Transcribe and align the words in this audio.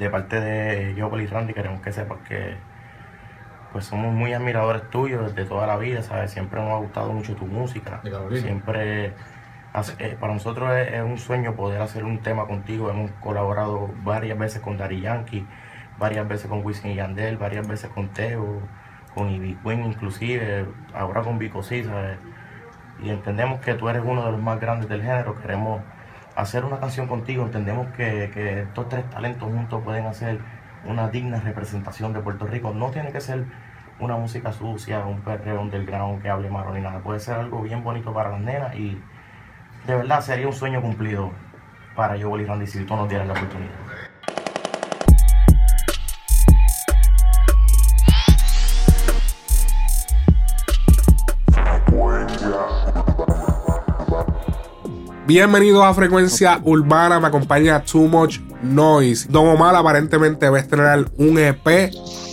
de 0.00 0.10
parte 0.10 0.40
de 0.40 0.98
Joel 0.98 1.22
y 1.22 1.26
Randy 1.26 1.52
queremos 1.52 1.80
que 1.82 1.92
sepas 1.92 2.18
que 2.26 2.56
pues 3.70 3.84
somos 3.84 4.12
muy 4.12 4.32
admiradores 4.32 4.88
tuyos 4.90 5.34
desde 5.34 5.48
toda 5.48 5.66
la 5.66 5.76
vida, 5.76 6.02
¿sabes? 6.02 6.32
Siempre 6.32 6.60
nos 6.60 6.70
ha 6.72 6.76
gustado 6.78 7.12
mucho 7.12 7.36
tu 7.36 7.46
música. 7.46 8.00
Siempre, 8.32 9.12
eh, 9.98 10.16
para 10.18 10.32
nosotros 10.32 10.72
es, 10.74 11.02
un 11.02 11.18
sueño 11.18 11.54
poder 11.54 11.80
hacer 11.80 12.04
un 12.04 12.18
tema 12.18 12.46
contigo. 12.46 12.90
Hemos 12.90 13.12
colaborado 13.20 13.90
varias 14.02 14.36
veces 14.36 14.60
con 14.60 14.76
Dari 14.76 15.02
Yankee, 15.02 15.46
varias 15.98 16.26
veces 16.26 16.48
con 16.48 16.64
Wisin 16.64 16.92
y 16.92 16.94
Yandel, 16.96 17.36
varias 17.36 17.68
veces 17.68 17.90
con 17.90 18.08
Teo, 18.08 18.60
con 19.14 19.30
Ivy 19.30 19.56
Queen 19.62 19.84
inclusive, 19.84 20.66
ahora 20.94 21.20
con 21.20 21.38
Vico 21.38 21.62
¿sabes? 21.62 22.18
Y 23.02 23.10
entendemos 23.10 23.60
que 23.60 23.74
tú 23.74 23.88
eres 23.88 24.02
uno 24.04 24.24
de 24.24 24.32
los 24.32 24.40
más 24.40 24.58
grandes 24.58 24.88
del 24.88 25.02
género. 25.02 25.40
Queremos 25.40 25.82
hacer 26.40 26.64
una 26.64 26.78
canción 26.78 27.06
contigo. 27.06 27.44
Entendemos 27.44 27.88
que, 27.88 28.30
que 28.32 28.62
estos 28.62 28.88
tres 28.88 29.08
talentos 29.10 29.48
juntos 29.50 29.82
pueden 29.84 30.06
hacer 30.06 30.40
una 30.84 31.08
digna 31.08 31.40
representación 31.40 32.12
de 32.12 32.20
Puerto 32.20 32.46
Rico. 32.46 32.72
No 32.74 32.90
tiene 32.90 33.12
que 33.12 33.20
ser 33.20 33.44
una 34.00 34.16
música 34.16 34.52
sucia, 34.52 35.04
un 35.04 35.20
perreo 35.20 35.60
underground 35.60 36.22
que 36.22 36.30
hable 36.30 36.50
malo 36.50 36.72
ni 36.72 36.80
nada. 36.80 37.00
Puede 37.00 37.20
ser 37.20 37.36
algo 37.36 37.62
bien 37.62 37.84
bonito 37.84 38.12
para 38.12 38.30
las 38.30 38.40
nenas 38.40 38.74
y 38.74 39.00
de 39.86 39.94
verdad 39.94 40.20
sería 40.20 40.46
un 40.46 40.52
sueño 40.52 40.80
cumplido 40.80 41.32
para 41.94 42.16
yo 42.16 42.36
y 42.38 42.44
Randy 42.44 42.66
si 42.66 42.84
tú 42.84 42.96
nos 42.96 43.08
dieras 43.08 43.26
la 43.26 43.34
oportunidad. 43.34 43.89
Bienvenidos 55.30 55.84
a 55.84 55.94
Frecuencia 55.94 56.60
Urbana, 56.64 57.20
me 57.20 57.28
acompaña 57.28 57.84
Too 57.84 58.08
Much 58.08 58.40
Noise. 58.64 59.28
Don 59.30 59.46
Omar 59.46 59.76
aparentemente 59.76 60.48
va 60.48 60.56
a 60.56 60.60
estrenar 60.60 61.04
un 61.18 61.38
EP 61.38 61.92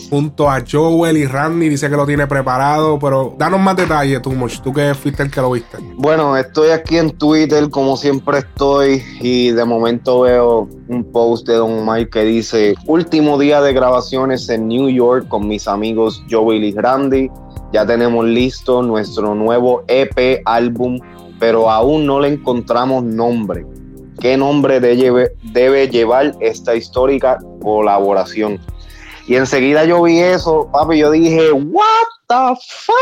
junto 0.10 0.50
a 0.50 0.64
Joel 0.68 1.16
y 1.18 1.28
Randy. 1.28 1.70
Dice 1.70 1.92
que 1.92 1.96
lo 1.96 2.08
tiene 2.08 2.26
preparado, 2.26 2.98
pero 2.98 3.36
danos 3.38 3.60
más 3.60 3.76
detalles, 3.76 4.20
Too 4.24 4.32
Much. 4.32 4.62
Tú 4.62 4.74
que 4.74 4.96
fuiste 4.96 5.22
el 5.22 5.30
que 5.30 5.40
lo 5.42 5.52
viste. 5.52 5.78
Bueno, 5.96 6.36
estoy 6.36 6.72
aquí 6.72 6.98
en 6.98 7.12
Twitter 7.12 7.70
como 7.70 7.98
siempre 7.98 8.40
estoy 8.40 9.04
y 9.22 9.52
de 9.52 9.64
momento 9.64 10.22
veo 10.22 10.68
un 10.88 11.04
post 11.12 11.46
de 11.48 11.54
Don 11.54 11.74
Omar 11.74 12.10
que 12.10 12.24
dice 12.24 12.74
último 12.88 13.38
día 13.38 13.62
de 13.62 13.74
grabaciones 13.74 14.50
en 14.50 14.70
New 14.70 14.90
York 14.90 15.28
con 15.28 15.48
mis 15.48 15.68
amigos 15.68 16.24
Joel 16.32 16.64
y 16.64 16.72
Randy. 16.72 17.30
Ya 17.72 17.86
tenemos 17.86 18.26
listo 18.26 18.82
nuestro 18.82 19.36
nuevo 19.36 19.84
EP 19.88 20.42
álbum 20.46 21.00
pero 21.40 21.70
aún 21.70 22.06
no 22.06 22.20
le 22.20 22.30
encontramos 22.30 23.04
nombre. 23.04 23.66
¿Qué 24.20 24.36
nombre 24.36 24.80
debe, 24.80 25.88
llevar 25.90 26.36
esta 26.40 26.76
histórica 26.76 27.38
colaboración? 27.62 28.60
Y 29.28 29.36
enseguida 29.36 29.86
yo 29.86 30.02
vi 30.04 30.20
eso, 30.20 30.70
papi, 30.72 30.98
yo 30.98 31.12
dije, 31.12 31.52
what 31.52 32.08
the 32.28 32.60
fuck? 32.68 32.96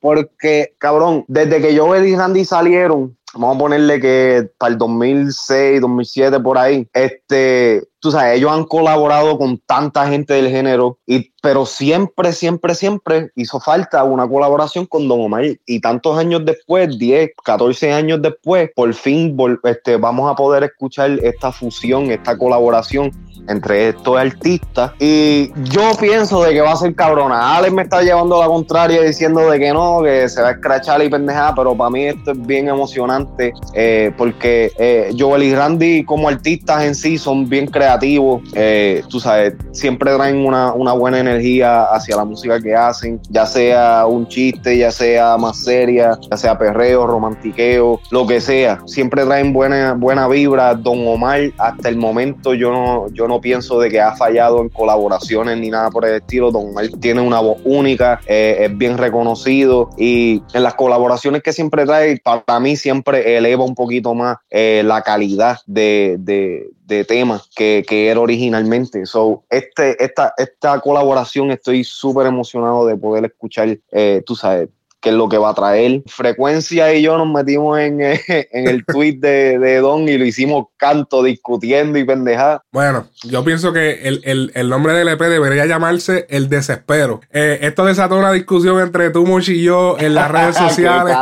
Porque, 0.00 0.74
cabrón, 0.78 1.24
desde 1.26 1.60
que 1.60 1.74
yo 1.74 1.96
y 1.96 2.14
Randy 2.14 2.44
salieron, 2.44 3.16
vamos 3.38 3.56
a 3.56 3.58
ponerle 3.58 4.00
que 4.00 4.48
para 4.58 4.72
el 4.72 4.78
2006, 4.78 5.80
2007, 5.80 6.40
por 6.40 6.58
ahí, 6.58 6.88
este, 6.92 7.82
tú 8.00 8.10
sabes, 8.10 8.36
ellos 8.36 8.50
han 8.50 8.64
colaborado 8.64 9.38
con 9.38 9.58
tanta 9.58 10.06
gente 10.08 10.34
del 10.34 10.48
género, 10.48 10.98
y, 11.06 11.32
pero 11.42 11.66
siempre, 11.66 12.32
siempre, 12.32 12.74
siempre 12.74 13.30
hizo 13.36 13.60
falta 13.60 14.02
una 14.04 14.28
colaboración 14.28 14.86
con 14.86 15.08
Don 15.08 15.20
Omar. 15.20 15.44
Y 15.66 15.80
tantos 15.80 16.18
años 16.18 16.44
después, 16.44 16.98
10, 16.98 17.30
14 17.44 17.92
años 17.92 18.20
después, 18.22 18.70
por 18.74 18.92
fin 18.94 19.36
este, 19.64 19.96
vamos 19.96 20.30
a 20.30 20.34
poder 20.34 20.64
escuchar 20.64 21.10
esta 21.22 21.52
fusión, 21.52 22.10
esta 22.10 22.36
colaboración 22.36 23.10
entre 23.48 23.90
estos 23.90 24.16
artistas. 24.16 24.92
Y 24.98 25.52
yo 25.70 25.92
pienso 26.00 26.42
de 26.42 26.52
que 26.52 26.60
va 26.60 26.72
a 26.72 26.76
ser 26.76 26.94
cabrona. 26.94 27.56
Alex 27.56 27.72
me 27.72 27.82
está 27.82 28.02
llevando 28.02 28.40
la 28.40 28.46
contraria 28.46 29.02
diciendo 29.02 29.50
de 29.50 29.58
que 29.58 29.72
no, 29.72 30.02
que 30.02 30.28
se 30.28 30.42
va 30.42 30.48
a 30.48 30.52
escrachar 30.52 31.02
y 31.02 31.08
pendejada, 31.08 31.54
pero 31.54 31.76
para 31.76 31.90
mí 31.90 32.06
esto 32.06 32.32
es 32.32 32.46
bien 32.46 32.68
emocionante 32.68 33.25
eh, 33.74 34.12
porque 34.16 34.72
eh, 34.78 35.14
Joel 35.16 35.42
y 35.42 35.54
Randy 35.54 36.04
como 36.04 36.28
artistas 36.28 36.84
en 36.84 36.94
sí 36.94 37.18
son 37.18 37.48
bien 37.48 37.66
creativos. 37.66 38.42
Eh, 38.54 39.02
tú 39.08 39.20
sabes, 39.20 39.54
siempre 39.72 40.14
traen 40.14 40.38
una, 40.38 40.72
una, 40.72 40.92
buena 40.92 41.20
energía 41.20 41.84
hacia 41.84 42.16
la 42.16 42.24
música 42.24 42.60
que 42.60 42.74
hacen, 42.74 43.20
ya 43.28 43.46
sea 43.46 44.06
un 44.06 44.26
chiste, 44.28 44.78
ya 44.78 44.90
sea 44.90 45.36
más 45.36 45.62
seria, 45.62 46.18
ya 46.30 46.36
sea 46.36 46.58
perreo, 46.58 47.06
romantiqueo, 47.06 48.00
lo 48.10 48.26
que 48.26 48.40
sea. 48.40 48.80
Siempre 48.86 49.24
traen 49.24 49.52
buena, 49.52 49.94
buena 49.94 50.26
vibra. 50.28 50.74
Don 50.74 51.06
Omar, 51.06 51.40
hasta 51.58 51.88
el 51.88 51.96
momento 51.96 52.54
yo 52.54 52.70
no, 52.70 53.08
yo 53.12 53.28
no 53.28 53.40
pienso 53.40 53.78
de 53.80 53.90
que 53.90 54.00
ha 54.00 54.16
fallado 54.16 54.62
en 54.62 54.68
colaboraciones 54.68 55.58
ni 55.58 55.70
nada 55.70 55.90
por 55.90 56.06
el 56.06 56.16
estilo. 56.16 56.50
Don 56.50 56.70
Omar 56.70 56.88
tiene 57.00 57.20
una 57.20 57.40
voz 57.40 57.58
única, 57.64 58.20
eh, 58.26 58.58
es 58.60 58.78
bien 58.78 58.96
reconocido 58.96 59.90
y 59.96 60.42
en 60.54 60.62
las 60.62 60.74
colaboraciones 60.74 61.42
que 61.42 61.52
siempre 61.52 61.84
trae, 61.84 62.18
para 62.18 62.60
mí 62.60 62.76
siempre 62.76 63.15
eleva 63.20 63.64
un 63.64 63.74
poquito 63.74 64.14
más 64.14 64.38
eh, 64.50 64.82
la 64.84 65.02
calidad 65.02 65.58
de, 65.66 66.16
de, 66.18 67.04
temas 67.04 67.48
que, 67.54 67.84
era 67.88 68.20
originalmente. 68.20 69.06
So, 69.06 69.44
este, 69.50 70.02
esta, 70.02 70.34
esta 70.36 70.80
colaboración 70.80 71.50
estoy 71.50 71.84
súper 71.84 72.26
emocionado 72.26 72.86
de 72.86 72.96
poder 72.96 73.24
escuchar, 73.24 73.78
eh, 73.92 74.22
tú 74.24 74.34
sabes, 74.34 74.68
qué 75.06 75.10
es 75.10 75.16
lo 75.16 75.28
que 75.28 75.38
va 75.38 75.50
a 75.50 75.54
traer. 75.54 76.02
Frecuencia 76.08 76.92
y 76.92 77.02
yo 77.02 77.16
nos 77.16 77.28
metimos 77.28 77.78
en, 77.78 78.00
en 78.02 78.68
el 78.68 78.84
tweet 78.84 79.18
de, 79.18 79.56
de, 79.56 79.76
Don 79.76 80.08
y 80.08 80.18
lo 80.18 80.24
hicimos 80.24 80.66
canto, 80.76 81.22
discutiendo 81.22 81.96
y 81.96 82.02
pendejada. 82.02 82.64
Bueno, 82.72 83.06
yo 83.22 83.44
pienso 83.44 83.72
que 83.72 84.08
el, 84.08 84.20
el, 84.24 84.50
el 84.56 84.68
nombre 84.68 84.94
del 84.94 85.06
EP 85.06 85.20
debería 85.20 85.64
llamarse 85.64 86.26
El 86.28 86.48
Desespero. 86.48 87.20
Eh, 87.30 87.60
esto 87.62 87.84
desató 87.84 88.18
una 88.18 88.32
discusión 88.32 88.80
entre 88.80 89.10
tú, 89.10 89.24
y 89.46 89.62
yo 89.62 89.96
en 89.96 90.16
las 90.16 90.28
redes 90.28 90.56
sociales. 90.56 91.16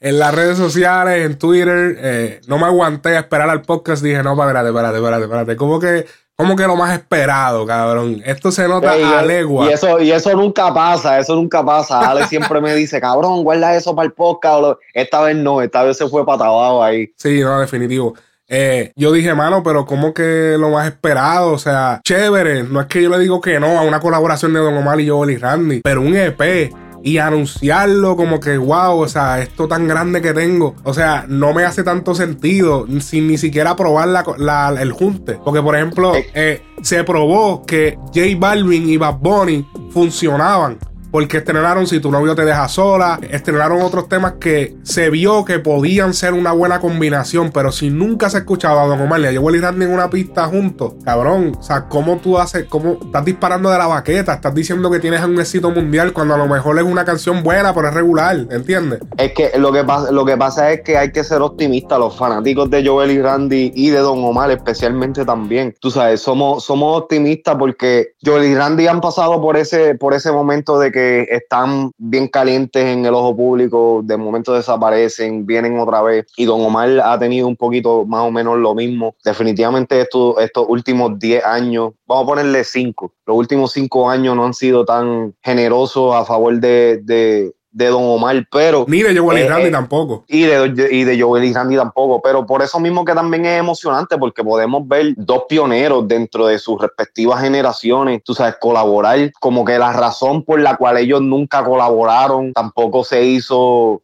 en 0.00 0.18
las 0.20 0.32
redes 0.32 0.56
sociales, 0.56 1.26
en 1.26 1.36
Twitter. 1.36 1.96
Eh, 1.98 2.40
no 2.46 2.58
me 2.58 2.66
aguanté 2.66 3.16
a 3.16 3.20
esperar 3.20 3.50
al 3.50 3.62
podcast. 3.62 4.04
Dije, 4.04 4.22
no, 4.22 4.40
espérate, 4.40 4.68
espérate, 4.68 4.98
espérate, 4.98 5.24
espérate. 5.24 5.56
¿Cómo 5.56 5.80
que 5.80 6.06
como 6.40 6.56
que 6.56 6.66
lo 6.66 6.76
más 6.76 6.92
esperado, 6.94 7.66
cabrón. 7.66 8.22
Esto 8.24 8.50
se 8.50 8.66
nota 8.66 8.92
a 8.92 9.22
legua. 9.22 9.66
Y 9.66 9.72
eso, 9.72 10.00
y 10.00 10.10
eso 10.10 10.34
nunca 10.34 10.72
pasa, 10.72 11.18
eso 11.18 11.34
nunca 11.34 11.64
pasa. 11.64 12.10
Ale 12.10 12.26
siempre 12.26 12.60
me 12.60 12.74
dice, 12.74 13.00
cabrón, 13.00 13.42
guarda 13.44 13.76
eso 13.76 13.94
para 13.94 14.06
el 14.06 14.12
podcast. 14.12 14.78
Esta 14.94 15.22
vez 15.22 15.36
no, 15.36 15.60
esta 15.62 15.82
vez 15.82 15.96
se 15.96 16.08
fue 16.08 16.24
para 16.24 16.46
abajo 16.46 16.82
ahí. 16.82 17.12
Sí, 17.16 17.40
no, 17.40 17.60
definitivo. 17.60 18.14
Eh, 18.52 18.92
yo 18.96 19.12
dije, 19.12 19.32
mano, 19.32 19.62
pero 19.62 19.86
como 19.86 20.12
que 20.12 20.56
lo 20.58 20.70
más 20.70 20.88
esperado? 20.88 21.52
O 21.52 21.58
sea, 21.58 22.00
chévere. 22.02 22.64
No 22.64 22.80
es 22.80 22.86
que 22.86 23.02
yo 23.02 23.08
le 23.08 23.18
digo 23.18 23.40
que 23.40 23.60
no 23.60 23.78
a 23.78 23.82
una 23.82 24.00
colaboración 24.00 24.52
de 24.52 24.58
Don 24.58 24.76
Omar 24.76 25.00
y 25.00 25.08
Joel 25.08 25.30
y 25.30 25.36
Randy, 25.36 25.80
pero 25.82 26.00
un 26.00 26.16
EP 26.16 26.72
y 27.02 27.18
anunciarlo 27.18 28.16
como 28.16 28.40
que, 28.40 28.58
wow, 28.58 28.98
o 28.98 29.08
sea, 29.08 29.40
esto 29.40 29.68
tan 29.68 29.88
grande 29.88 30.20
que 30.20 30.32
tengo. 30.32 30.74
O 30.84 30.94
sea, 30.94 31.24
no 31.28 31.52
me 31.52 31.64
hace 31.64 31.82
tanto 31.82 32.14
sentido 32.14 32.86
sin 33.00 33.28
ni 33.28 33.38
siquiera 33.38 33.76
probar 33.76 34.08
la, 34.08 34.74
el 34.80 34.92
junte. 34.92 35.38
Porque, 35.44 35.62
por 35.62 35.76
ejemplo, 35.76 36.14
eh. 36.14 36.30
Eh, 36.34 36.62
se 36.82 37.04
probó 37.04 37.64
que 37.64 37.98
J 38.14 38.20
Balvin 38.38 38.88
y 38.88 38.96
Bad 38.96 39.18
Bunny 39.18 39.66
funcionaban 39.90 40.78
porque 41.10 41.38
estrenaron 41.38 41.86
Si 41.86 42.00
tu 42.00 42.10
novio 42.10 42.34
te 42.34 42.44
deja 42.44 42.68
sola, 42.68 43.18
estrenaron 43.30 43.82
otros 43.82 44.08
temas 44.08 44.34
que 44.40 44.76
se 44.82 45.10
vio 45.10 45.44
que 45.44 45.58
podían 45.58 46.14
ser 46.14 46.34
una 46.34 46.52
buena 46.52 46.80
combinación, 46.80 47.50
pero 47.52 47.72
si 47.72 47.90
nunca 47.90 48.30
se 48.30 48.38
escuchaba 48.38 48.82
a 48.82 48.86
Don 48.86 49.00
Omar 49.00 49.20
y 49.20 49.26
a 49.26 49.40
Joel 49.40 49.56
y 49.56 49.60
Randy 49.60 49.84
en 49.84 49.92
una 49.92 50.10
pista 50.10 50.46
juntos, 50.46 50.94
cabrón, 51.04 51.56
o 51.58 51.62
sea, 51.62 51.88
¿cómo 51.88 52.18
tú 52.18 52.38
haces, 52.38 52.66
cómo 52.68 52.98
estás 53.02 53.24
disparando 53.24 53.70
de 53.70 53.78
la 53.78 53.86
baqueta? 53.86 54.34
Estás 54.34 54.54
diciendo 54.54 54.90
que 54.90 55.00
tienes 55.00 55.24
un 55.24 55.38
éxito 55.40 55.70
mundial 55.70 56.12
cuando 56.12 56.34
a 56.34 56.38
lo 56.38 56.46
mejor 56.46 56.78
es 56.78 56.84
una 56.84 57.04
canción 57.04 57.42
buena, 57.42 57.74
pero 57.74 57.88
es 57.88 57.94
regular, 57.94 58.36
¿entiendes? 58.50 59.00
Es 59.16 59.32
que 59.32 59.52
lo 59.58 59.72
que 59.72 59.84
pasa, 59.84 60.12
lo 60.12 60.24
que 60.24 60.36
pasa 60.36 60.72
es 60.72 60.82
que 60.82 60.96
hay 60.96 61.12
que 61.12 61.24
ser 61.24 61.42
optimistas, 61.42 61.98
los 61.98 62.16
fanáticos 62.16 62.70
de 62.70 62.86
Joel 62.86 63.10
y 63.10 63.22
Randy 63.22 63.72
y 63.74 63.90
de 63.90 63.98
Don 63.98 64.22
Omar 64.22 64.50
especialmente 64.50 65.24
también. 65.24 65.74
Tú 65.80 65.90
sabes, 65.90 66.20
somos, 66.20 66.64
somos 66.64 66.98
optimistas 66.98 67.56
porque 67.56 68.14
Joel 68.24 68.44
y 68.44 68.54
Randy 68.54 68.86
han 68.86 69.00
pasado 69.00 69.40
por 69.40 69.56
ese, 69.56 69.94
por 69.94 70.14
ese 70.14 70.30
momento 70.30 70.78
de 70.78 70.92
que 70.92 70.99
están 71.30 71.90
bien 71.98 72.28
calientes 72.28 72.84
en 72.84 73.06
el 73.06 73.14
ojo 73.14 73.36
público, 73.36 74.02
de 74.04 74.16
momento 74.16 74.54
desaparecen, 74.54 75.46
vienen 75.46 75.78
otra 75.78 76.02
vez. 76.02 76.26
Y 76.36 76.44
Don 76.44 76.60
Omar 76.60 77.00
ha 77.04 77.18
tenido 77.18 77.46
un 77.46 77.56
poquito 77.56 78.04
más 78.06 78.22
o 78.22 78.30
menos 78.30 78.58
lo 78.58 78.74
mismo. 78.74 79.14
Definitivamente 79.24 80.00
estos, 80.00 80.38
estos 80.40 80.66
últimos 80.68 81.18
10 81.18 81.44
años, 81.44 81.92
vamos 82.06 82.24
a 82.24 82.26
ponerle 82.26 82.64
5, 82.64 83.12
los 83.26 83.36
últimos 83.36 83.72
5 83.72 84.10
años 84.10 84.36
no 84.36 84.44
han 84.44 84.54
sido 84.54 84.84
tan 84.84 85.34
generosos 85.42 86.14
a 86.14 86.24
favor 86.24 86.58
de, 86.58 87.00
de 87.02 87.52
Don 87.72 88.02
Omar, 88.02 88.46
pero. 88.50 88.84
Ni 88.88 89.02
de 89.02 89.16
Joel 89.16 89.38
y 89.38 89.42
eh, 89.42 89.48
Randy 89.48 89.68
eh, 89.68 89.70
tampoco. 89.70 90.24
Y 90.28 90.42
de, 90.42 90.88
y 90.90 91.04
de 91.04 91.20
Joel 91.20 91.44
y 91.44 91.52
Randy 91.52 91.76
tampoco, 91.76 92.20
pero 92.20 92.46
por 92.46 92.62
eso 92.62 92.80
mismo 92.80 93.04
que 93.04 93.14
también 93.14 93.46
es 93.46 93.58
emocionante, 93.58 94.18
porque 94.18 94.42
podemos 94.42 94.86
ver 94.86 95.14
dos 95.16 95.44
pioneros 95.48 96.06
dentro 96.08 96.46
de 96.46 96.58
sus 96.58 96.80
respectivas 96.80 97.40
generaciones, 97.40 98.22
tú 98.24 98.34
sabes, 98.34 98.56
colaborar, 98.60 99.30
como 99.40 99.64
que 99.64 99.78
la 99.78 99.92
razón 99.92 100.44
por 100.44 100.60
la 100.60 100.76
cual 100.76 100.98
ellos 100.98 101.22
nunca 101.22 101.64
colaboraron 101.64 102.52
tampoco 102.52 103.04
se 103.04 103.24
hizo 103.24 104.02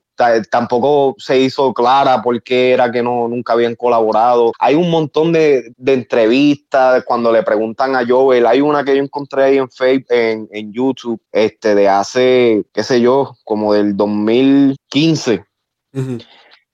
tampoco 0.50 1.14
se 1.18 1.38
hizo 1.38 1.72
clara 1.72 2.22
por 2.22 2.42
qué 2.42 2.72
era 2.72 2.90
que 2.90 3.02
no, 3.02 3.28
nunca 3.28 3.52
habían 3.52 3.74
colaborado. 3.74 4.52
Hay 4.58 4.74
un 4.74 4.90
montón 4.90 5.32
de, 5.32 5.72
entrevistas 5.84 7.04
cuando 7.04 7.32
le 7.32 7.42
preguntan 7.42 7.94
a 7.96 8.06
Joel. 8.06 8.46
Hay 8.46 8.60
una 8.60 8.84
que 8.84 8.96
yo 8.96 9.02
encontré 9.02 9.44
ahí 9.44 9.58
en 9.58 9.70
Facebook, 9.70 10.06
en, 10.10 10.48
en 10.50 10.72
YouTube, 10.72 11.20
este, 11.32 11.74
de 11.74 11.88
hace, 11.88 12.64
qué 12.72 12.82
sé 12.82 13.00
yo, 13.00 13.36
como 13.44 13.74
del 13.74 13.96
2015. 13.96 15.44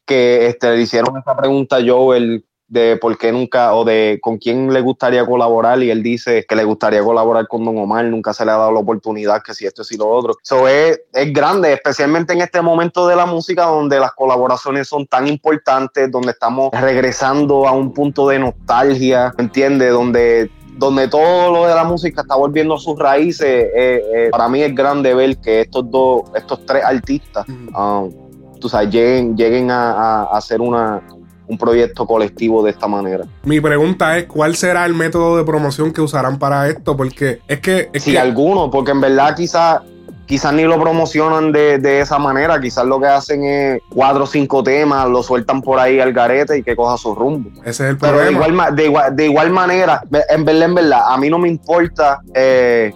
Que 0.04 0.46
este, 0.46 0.76
le 0.76 0.82
hicieron 0.82 1.16
esa 1.16 1.36
pregunta 1.36 1.76
a 1.76 1.86
Joel 1.86 2.44
de 2.72 2.96
por 2.96 3.18
qué 3.18 3.32
nunca 3.32 3.74
o 3.74 3.84
de 3.84 4.18
con 4.22 4.38
quién 4.38 4.72
le 4.72 4.80
gustaría 4.80 5.26
colaborar 5.26 5.82
y 5.82 5.90
él 5.90 6.02
dice 6.02 6.46
que 6.48 6.56
le 6.56 6.64
gustaría 6.64 7.04
colaborar 7.04 7.46
con 7.46 7.66
Don 7.66 7.76
Omar, 7.76 8.06
nunca 8.06 8.32
se 8.32 8.46
le 8.46 8.50
ha 8.50 8.56
dado 8.56 8.72
la 8.72 8.80
oportunidad, 8.80 9.42
que 9.42 9.52
si 9.52 9.66
esto, 9.66 9.84
si 9.84 9.98
lo 9.98 10.08
otro. 10.08 10.36
Eso 10.42 10.66
es, 10.66 11.02
es 11.12 11.32
grande, 11.34 11.74
especialmente 11.74 12.32
en 12.32 12.40
este 12.40 12.62
momento 12.62 13.06
de 13.06 13.14
la 13.14 13.26
música 13.26 13.64
donde 13.64 14.00
las 14.00 14.12
colaboraciones 14.12 14.88
son 14.88 15.06
tan 15.06 15.26
importantes, 15.26 16.10
donde 16.10 16.30
estamos 16.30 16.70
regresando 16.72 17.68
a 17.68 17.72
un 17.72 17.92
punto 17.92 18.26
de 18.28 18.38
nostalgia, 18.38 19.34
¿me 19.36 19.44
entiendes? 19.44 19.92
Donde 19.92 20.50
donde 20.74 21.06
todo 21.06 21.52
lo 21.52 21.66
de 21.66 21.74
la 21.74 21.84
música 21.84 22.22
está 22.22 22.34
volviendo 22.34 22.74
a 22.74 22.78
sus 22.78 22.98
raíces, 22.98 23.46
eh, 23.46 24.02
eh, 24.14 24.28
para 24.30 24.48
mí 24.48 24.62
es 24.62 24.74
grande 24.74 25.14
ver 25.14 25.36
que 25.36 25.60
estos 25.60 25.90
dos, 25.90 26.22
estos 26.34 26.64
tres 26.64 26.82
artistas, 26.82 27.46
um, 27.46 28.10
tú 28.58 28.70
sabes, 28.70 28.88
lleguen, 28.90 29.36
lleguen 29.36 29.70
a 29.70 30.22
hacer 30.32 30.62
una, 30.62 31.02
un 31.46 31.58
proyecto 31.58 32.06
colectivo 32.06 32.62
de 32.62 32.70
esta 32.70 32.86
manera. 32.86 33.24
Mi 33.44 33.60
pregunta 33.60 34.18
es, 34.18 34.26
¿cuál 34.26 34.56
será 34.56 34.86
el 34.86 34.94
método 34.94 35.36
de 35.36 35.44
promoción 35.44 35.92
que 35.92 36.00
usarán 36.00 36.38
para 36.38 36.68
esto? 36.68 36.96
Porque 36.96 37.40
es 37.48 37.60
que... 37.60 37.90
Es 37.92 38.04
si 38.04 38.16
alguno, 38.16 38.70
porque 38.70 38.92
en 38.92 39.00
verdad 39.00 39.34
quizás 39.36 39.80
quizás 40.26 40.54
ni 40.54 40.62
lo 40.62 40.80
promocionan 40.80 41.52
de, 41.52 42.00
esa 42.00 42.18
manera, 42.18 42.58
quizás 42.58 42.86
lo 42.86 42.98
que 42.98 43.06
hacen 43.06 43.44
es 43.44 43.82
cuatro 43.90 44.24
o 44.24 44.26
cinco 44.26 44.62
temas, 44.62 45.06
lo 45.08 45.22
sueltan 45.22 45.60
por 45.60 45.78
ahí 45.78 46.00
al 46.00 46.14
garete 46.14 46.56
y 46.56 46.62
que 46.62 46.74
coja 46.74 46.96
su 46.96 47.14
rumbo. 47.14 47.50
Ese 47.64 47.84
es 47.84 47.90
el 47.90 47.98
problema. 47.98 48.24
Pero 48.24 48.74
de 48.74 48.84
igual, 48.86 49.14
de 49.16 49.24
igual, 49.26 49.50
manera, 49.50 50.02
en 50.30 50.44
verdad, 50.44 50.62
en 50.62 50.74
verdad, 50.74 51.02
a 51.06 51.18
mí 51.18 51.28
no 51.28 51.38
me 51.38 51.48
importa 51.48 52.20
eh, 52.34 52.94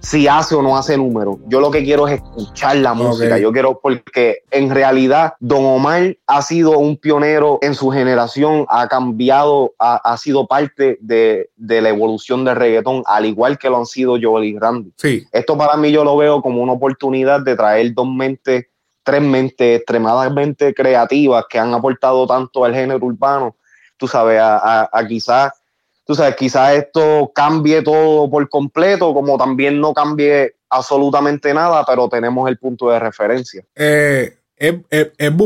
si 0.00 0.26
hace 0.28 0.54
o 0.54 0.62
no 0.62 0.76
hace 0.76 0.96
número. 0.96 1.38
Yo 1.46 1.60
lo 1.60 1.70
que 1.70 1.84
quiero 1.84 2.08
es 2.08 2.14
escuchar 2.14 2.76
la 2.76 2.94
música. 2.94 3.38
Yo 3.38 3.52
quiero, 3.52 3.80
porque 3.80 4.42
en 4.50 4.70
realidad 4.70 5.34
Don 5.40 5.64
Omar 5.64 6.16
ha 6.26 6.42
sido 6.42 6.78
un 6.78 6.96
pionero 6.96 7.58
en 7.62 7.74
su 7.74 7.90
generación, 7.90 8.66
ha 8.68 8.88
cambiado, 8.88 9.74
ha, 9.78 10.16
sido 10.16 10.46
parte 10.46 10.98
de, 11.00 11.50
la 11.56 11.88
evolución 11.88 12.44
del 12.44 12.56
reggaetón, 12.56 13.02
al 13.06 13.26
igual 13.26 13.58
que 13.58 13.68
lo 13.68 13.78
han 13.78 13.86
sido 13.86 14.16
Joel 14.20 14.44
y 14.44 14.58
Randy. 14.58 14.92
Sí. 14.96 15.26
Esto 15.32 15.56
para 15.56 15.76
mí 15.76 15.92
yo 15.92 16.04
lo 16.04 16.16
veo 16.16 16.40
como 16.42 16.62
una 16.62 16.72
oportunidad 16.72 17.40
de 17.40 17.56
traer 17.56 17.92
dos 17.94 18.08
mentes, 18.08 18.66
tres 19.02 19.22
mentes 19.22 19.78
extremadamente 19.78 20.74
creativas 20.74 21.44
que 21.48 21.58
han 21.58 21.74
aportado 21.74 22.26
tanto 22.26 22.64
al 22.64 22.74
género 22.74 23.04
urbano, 23.04 23.56
tú 23.96 24.08
sabes, 24.08 24.40
a, 24.40 24.88
a 24.90 25.06
quizás 25.06 25.52
tú 26.10 26.16
sabes, 26.16 26.34
quizás 26.34 26.74
esto 26.74 27.30
cambie 27.32 27.82
todo 27.82 28.28
por 28.28 28.48
completo, 28.48 29.14
como 29.14 29.38
también 29.38 29.80
no 29.80 29.94
cambie 29.94 30.56
absolutamente 30.68 31.54
nada, 31.54 31.84
pero 31.86 32.08
tenemos 32.08 32.48
el 32.48 32.58
punto 32.58 32.90
de 32.90 32.98
referencia. 32.98 33.64
Eh, 33.76 34.36
es, 34.56 34.74
es, 34.90 35.12
es 35.16 35.36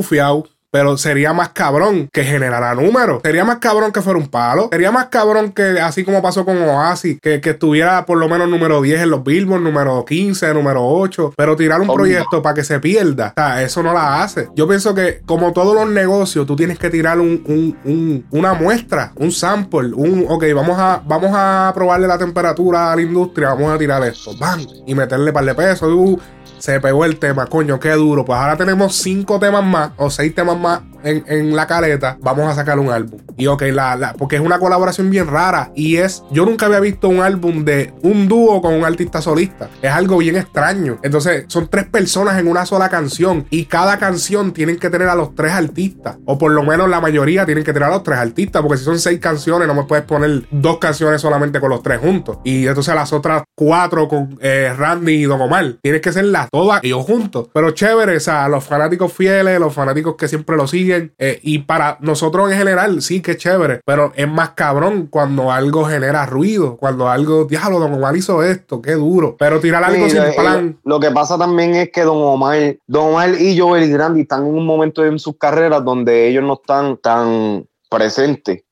pero 0.74 0.96
sería 0.96 1.32
más 1.32 1.50
cabrón 1.50 2.08
que 2.12 2.24
generara 2.24 2.74
números. 2.74 3.20
Sería 3.22 3.44
más 3.44 3.58
cabrón 3.58 3.92
que 3.92 4.02
fuera 4.02 4.18
un 4.18 4.26
palo. 4.26 4.70
Sería 4.72 4.90
más 4.90 5.06
cabrón 5.06 5.52
que, 5.52 5.80
así 5.80 6.02
como 6.02 6.20
pasó 6.20 6.44
con 6.44 6.60
Oasis, 6.60 7.20
que, 7.22 7.40
estuviera 7.44 8.04
por 8.04 8.18
lo 8.18 8.28
menos 8.28 8.48
número 8.48 8.82
10 8.82 9.02
en 9.02 9.10
los 9.10 9.22
Billboard, 9.22 9.62
número 9.62 10.04
15, 10.04 10.52
número 10.52 10.84
8. 10.84 11.34
Pero 11.36 11.54
tirar 11.54 11.80
un 11.80 11.86
proyecto 11.86 12.42
para 12.42 12.56
que 12.56 12.64
se 12.64 12.80
pierda, 12.80 13.34
o 13.36 13.40
sea, 13.40 13.62
eso 13.62 13.84
no 13.84 13.92
la 13.92 14.24
hace. 14.24 14.48
Yo 14.56 14.66
pienso 14.66 14.96
que, 14.96 15.20
como 15.24 15.52
todos 15.52 15.76
los 15.76 15.88
negocios, 15.88 16.44
tú 16.44 16.56
tienes 16.56 16.76
que 16.76 16.90
tirar 16.90 17.20
un, 17.20 18.26
una 18.32 18.54
muestra, 18.54 19.12
un 19.14 19.30
sample, 19.30 19.92
un, 19.94 20.26
ok, 20.28 20.44
vamos 20.56 20.76
a, 20.76 21.00
vamos 21.06 21.30
a 21.32 21.70
probarle 21.72 22.08
la 22.08 22.18
temperatura 22.18 22.90
a 22.90 22.96
la 22.96 23.02
industria, 23.02 23.50
vamos 23.50 23.72
a 23.72 23.78
tirar 23.78 24.02
esto, 24.02 24.36
bam, 24.36 24.66
y 24.88 24.92
meterle 24.96 25.32
par 25.32 25.44
de 25.44 25.54
pesos. 25.54 25.88
Uh, 25.88 26.18
se 26.64 26.80
pegó 26.80 27.04
el 27.04 27.18
tema, 27.18 27.44
coño, 27.44 27.78
qué 27.78 27.90
duro. 27.90 28.24
Pues 28.24 28.38
ahora 28.38 28.56
tenemos 28.56 28.96
cinco 28.96 29.38
temas 29.38 29.62
más 29.62 29.90
o 29.98 30.08
seis 30.08 30.34
temas 30.34 30.58
más 30.58 30.80
en, 31.04 31.54
la 31.54 31.66
caleta, 31.66 32.16
vamos 32.20 32.48
a 32.48 32.54
sacar 32.54 32.78
un 32.78 32.90
álbum. 32.90 33.20
Y 33.36 33.46
ok, 33.46 33.62
la, 33.72 34.14
porque 34.16 34.36
es 34.36 34.42
una 34.42 34.58
colaboración 34.58 35.10
bien 35.10 35.26
rara 35.26 35.70
y 35.74 35.96
es, 35.96 36.22
yo 36.30 36.46
nunca 36.46 36.66
había 36.66 36.80
visto 36.80 37.08
un 37.08 37.20
álbum 37.20 37.64
de 37.64 37.92
un 38.02 38.28
dúo 38.28 38.62
con 38.62 38.74
un 38.74 38.84
artista 38.84 39.20
solista. 39.20 39.68
Es 39.82 39.92
algo 39.92 40.18
bien 40.18 40.36
extraño. 40.36 40.98
Entonces, 41.02 41.44
son 41.48 41.68
tres 41.68 41.84
personas 41.86 42.38
en 42.38 42.48
una 42.48 42.64
sola 42.64 42.88
canción 42.88 43.46
y 43.50 43.66
cada 43.66 43.98
canción 43.98 44.52
tienen 44.52 44.78
que 44.78 44.88
tener 44.88 45.08
a 45.08 45.14
los 45.14 45.34
tres 45.34 45.52
artistas. 45.52 46.16
O 46.24 46.38
por 46.38 46.52
lo 46.52 46.62
menos 46.62 46.88
la 46.88 47.00
mayoría 47.00 47.44
tienen 47.44 47.64
que 47.64 47.72
tener 47.72 47.88
a 47.88 47.92
los 47.92 48.02
tres 48.02 48.18
artistas, 48.18 48.62
porque 48.62 48.78
si 48.78 48.84
son 48.84 48.98
seis 48.98 49.20
canciones, 49.20 49.68
no 49.68 49.74
me 49.74 49.84
puedes 49.84 50.04
poner 50.04 50.44
dos 50.50 50.78
canciones 50.78 51.20
solamente 51.20 51.60
con 51.60 51.70
los 51.70 51.82
tres 51.82 51.98
juntos. 51.98 52.38
Y 52.44 52.66
entonces 52.66 52.94
las 52.94 53.12
otras 53.12 53.42
cuatro 53.54 54.08
con 54.08 54.38
eh, 54.40 54.72
Randy 54.76 55.12
y 55.12 55.24
Don 55.24 55.40
Omar. 55.40 55.76
Tienes 55.82 56.00
que 56.00 56.12
ser 56.12 56.24
las 56.24 56.48
todas 56.54 56.84
ellos 56.84 57.04
juntos. 57.04 57.48
Pero 57.52 57.72
chévere, 57.72 58.16
o 58.16 58.20
sea, 58.20 58.48
los 58.48 58.62
fanáticos 58.62 59.12
fieles, 59.12 59.58
los 59.58 59.74
fanáticos 59.74 60.14
que 60.14 60.28
siempre 60.28 60.56
lo 60.56 60.68
siguen 60.68 61.12
eh, 61.18 61.40
y 61.42 61.58
para 61.58 61.98
nosotros 62.00 62.48
en 62.52 62.56
general, 62.56 63.02
sí 63.02 63.20
que 63.20 63.32
es 63.32 63.38
chévere, 63.38 63.80
pero 63.84 64.12
es 64.14 64.28
más 64.28 64.50
cabrón 64.50 65.08
cuando 65.08 65.50
algo 65.50 65.84
genera 65.84 66.26
ruido, 66.26 66.76
cuando 66.76 67.08
algo, 67.08 67.46
diablo, 67.46 67.80
Don 67.80 67.94
Omar 67.94 68.16
hizo 68.16 68.44
esto, 68.44 68.80
qué 68.80 68.92
duro. 68.92 69.34
Pero 69.36 69.58
tirar 69.58 69.82
algo 69.82 70.08
sin 70.08 70.22
plan. 70.36 70.78
Lo, 70.84 71.00
que 71.00 71.10
pasa 71.10 71.36
también 71.36 71.74
es 71.74 71.90
que 71.90 72.02
Don 72.02 72.18
Omar, 72.18 72.76
Don 72.86 73.10
Omar 73.10 73.30
y 73.40 73.58
Joel 73.58 73.90
Grandi 73.90 74.20
están 74.20 74.46
en 74.46 74.54
un 74.54 74.64
momento 74.64 75.04
en 75.04 75.18
sus 75.18 75.36
carreras 75.36 75.84
donde 75.84 76.28
ellos 76.28 76.44
no 76.44 76.54
están 76.54 76.98
tan 76.98 77.66
presentes. 77.90 78.62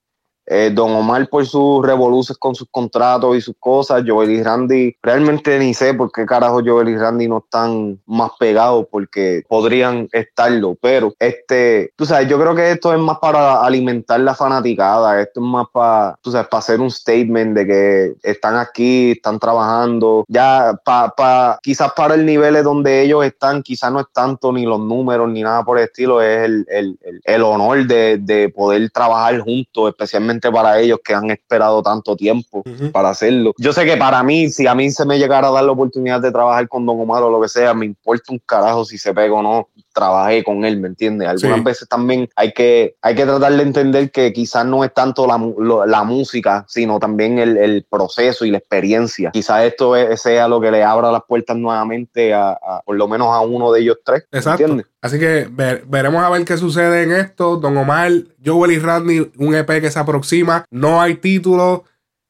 Eh, 0.46 0.70
Don 0.74 0.90
Omar 0.90 1.28
por 1.28 1.46
sus 1.46 1.84
revoluciones 1.86 2.38
con 2.38 2.54
sus 2.54 2.68
contratos 2.70 3.36
y 3.36 3.40
sus 3.40 3.54
cosas, 3.58 4.02
Joel 4.06 4.30
y 4.30 4.42
Randy, 4.42 4.96
realmente 5.02 5.58
ni 5.58 5.72
sé 5.72 5.94
por 5.94 6.10
qué 6.10 6.26
carajo 6.26 6.60
Joel 6.64 6.88
y 6.88 6.96
Randy 6.96 7.28
no 7.28 7.38
están 7.38 8.00
más 8.06 8.32
pegados 8.38 8.86
porque 8.90 9.44
podrían 9.48 10.08
estarlo, 10.12 10.76
pero 10.80 11.14
este, 11.18 11.92
tú 11.96 12.06
sabes, 12.06 12.28
yo 12.28 12.40
creo 12.40 12.54
que 12.54 12.72
esto 12.72 12.92
es 12.92 12.98
más 12.98 13.18
para 13.18 13.64
alimentar 13.64 14.20
la 14.20 14.34
fanaticada, 14.34 15.20
esto 15.20 15.40
es 15.40 15.46
más 15.46 15.66
para, 15.72 16.16
tú 16.20 16.32
sabes, 16.32 16.48
para 16.48 16.58
hacer 16.58 16.80
un 16.80 16.90
statement 16.90 17.56
de 17.56 17.66
que 17.66 18.14
están 18.22 18.56
aquí, 18.56 19.12
están 19.12 19.38
trabajando, 19.38 20.24
ya 20.28 20.74
para, 20.84 21.58
quizás 21.62 21.92
para 21.92 22.14
el 22.14 22.26
nivel 22.26 22.62
donde 22.64 23.02
ellos 23.02 23.24
están, 23.24 23.62
quizás 23.62 23.92
no 23.92 24.00
es 24.00 24.06
tanto 24.12 24.52
ni 24.52 24.64
los 24.64 24.80
números 24.80 25.30
ni 25.30 25.42
nada 25.42 25.64
por 25.64 25.78
el 25.78 25.84
estilo, 25.84 26.20
es 26.20 26.44
el, 26.44 26.66
el, 26.68 26.98
el, 27.24 27.42
honor 27.42 27.86
de, 27.86 28.18
de 28.18 28.48
poder 28.48 28.90
trabajar 28.90 29.40
juntos, 29.40 29.88
especialmente 29.88 30.31
para 30.40 30.80
ellos 30.80 30.98
que 31.04 31.14
han 31.14 31.30
esperado 31.30 31.82
tanto 31.82 32.16
tiempo 32.16 32.62
para 32.92 33.10
hacerlo. 33.10 33.52
Yo 33.58 33.72
sé 33.72 33.84
que 33.84 33.96
para 33.96 34.22
mí, 34.22 34.48
si 34.50 34.66
a 34.66 34.74
mí 34.74 34.90
se 34.90 35.04
me 35.04 35.18
llegara 35.18 35.48
a 35.48 35.50
dar 35.50 35.64
la 35.64 35.72
oportunidad 35.72 36.20
de 36.20 36.32
trabajar 36.32 36.68
con 36.68 36.86
Don 36.86 37.00
Omar 37.00 37.22
o 37.22 37.30
lo 37.30 37.40
que 37.40 37.48
sea, 37.48 37.74
me 37.74 37.86
importa 37.86 38.32
un 38.32 38.40
carajo 38.44 38.84
si 38.84 38.98
se 38.98 39.12
pega 39.12 39.34
o 39.34 39.42
no, 39.42 39.68
trabajé 39.92 40.44
con 40.44 40.64
él, 40.64 40.78
¿me 40.78 40.88
entiendes? 40.88 41.28
Algunas 41.28 41.62
veces 41.64 41.88
también 41.88 42.28
hay 42.36 42.52
que, 42.52 42.96
hay 43.02 43.14
que 43.14 43.24
tratar 43.24 43.52
de 43.52 43.62
entender 43.62 44.10
que 44.10 44.32
quizás 44.32 44.64
no 44.64 44.84
es 44.84 44.92
tanto 44.92 45.26
la, 45.26 45.86
la 45.86 46.04
música, 46.04 46.64
sino 46.68 46.98
también 46.98 47.38
el, 47.38 47.56
el, 47.56 47.84
proceso 47.88 48.44
y 48.44 48.50
la 48.50 48.58
experiencia. 48.58 49.30
Quizás 49.32 49.64
esto 49.64 49.94
sea 50.16 50.48
lo 50.48 50.60
que 50.60 50.70
le 50.70 50.82
abra 50.82 51.12
las 51.12 51.22
puertas 51.24 51.56
nuevamente 51.56 52.32
a, 52.32 52.58
por 52.84 52.96
lo 52.96 53.08
menos 53.08 53.28
a 53.28 53.40
uno 53.40 53.72
de 53.72 53.80
ellos 53.80 53.98
tres. 54.04 54.24
Exacto. 54.32 54.76
Así 55.00 55.18
que 55.18 55.48
veremos 55.86 56.22
a 56.22 56.30
ver 56.30 56.44
qué 56.44 56.56
sucede 56.56 57.02
en 57.02 57.12
esto. 57.12 57.56
Don 57.56 57.76
Omar, 57.76 58.10
Joel 58.44 58.72
y 58.72 58.78
Randy, 58.78 59.32
un 59.36 59.54
EP 59.54 59.80
que 59.80 59.90
se 59.90 59.98
aproxima. 59.98 60.64
No 60.70 61.00
hay 61.00 61.16
título. 61.16 61.84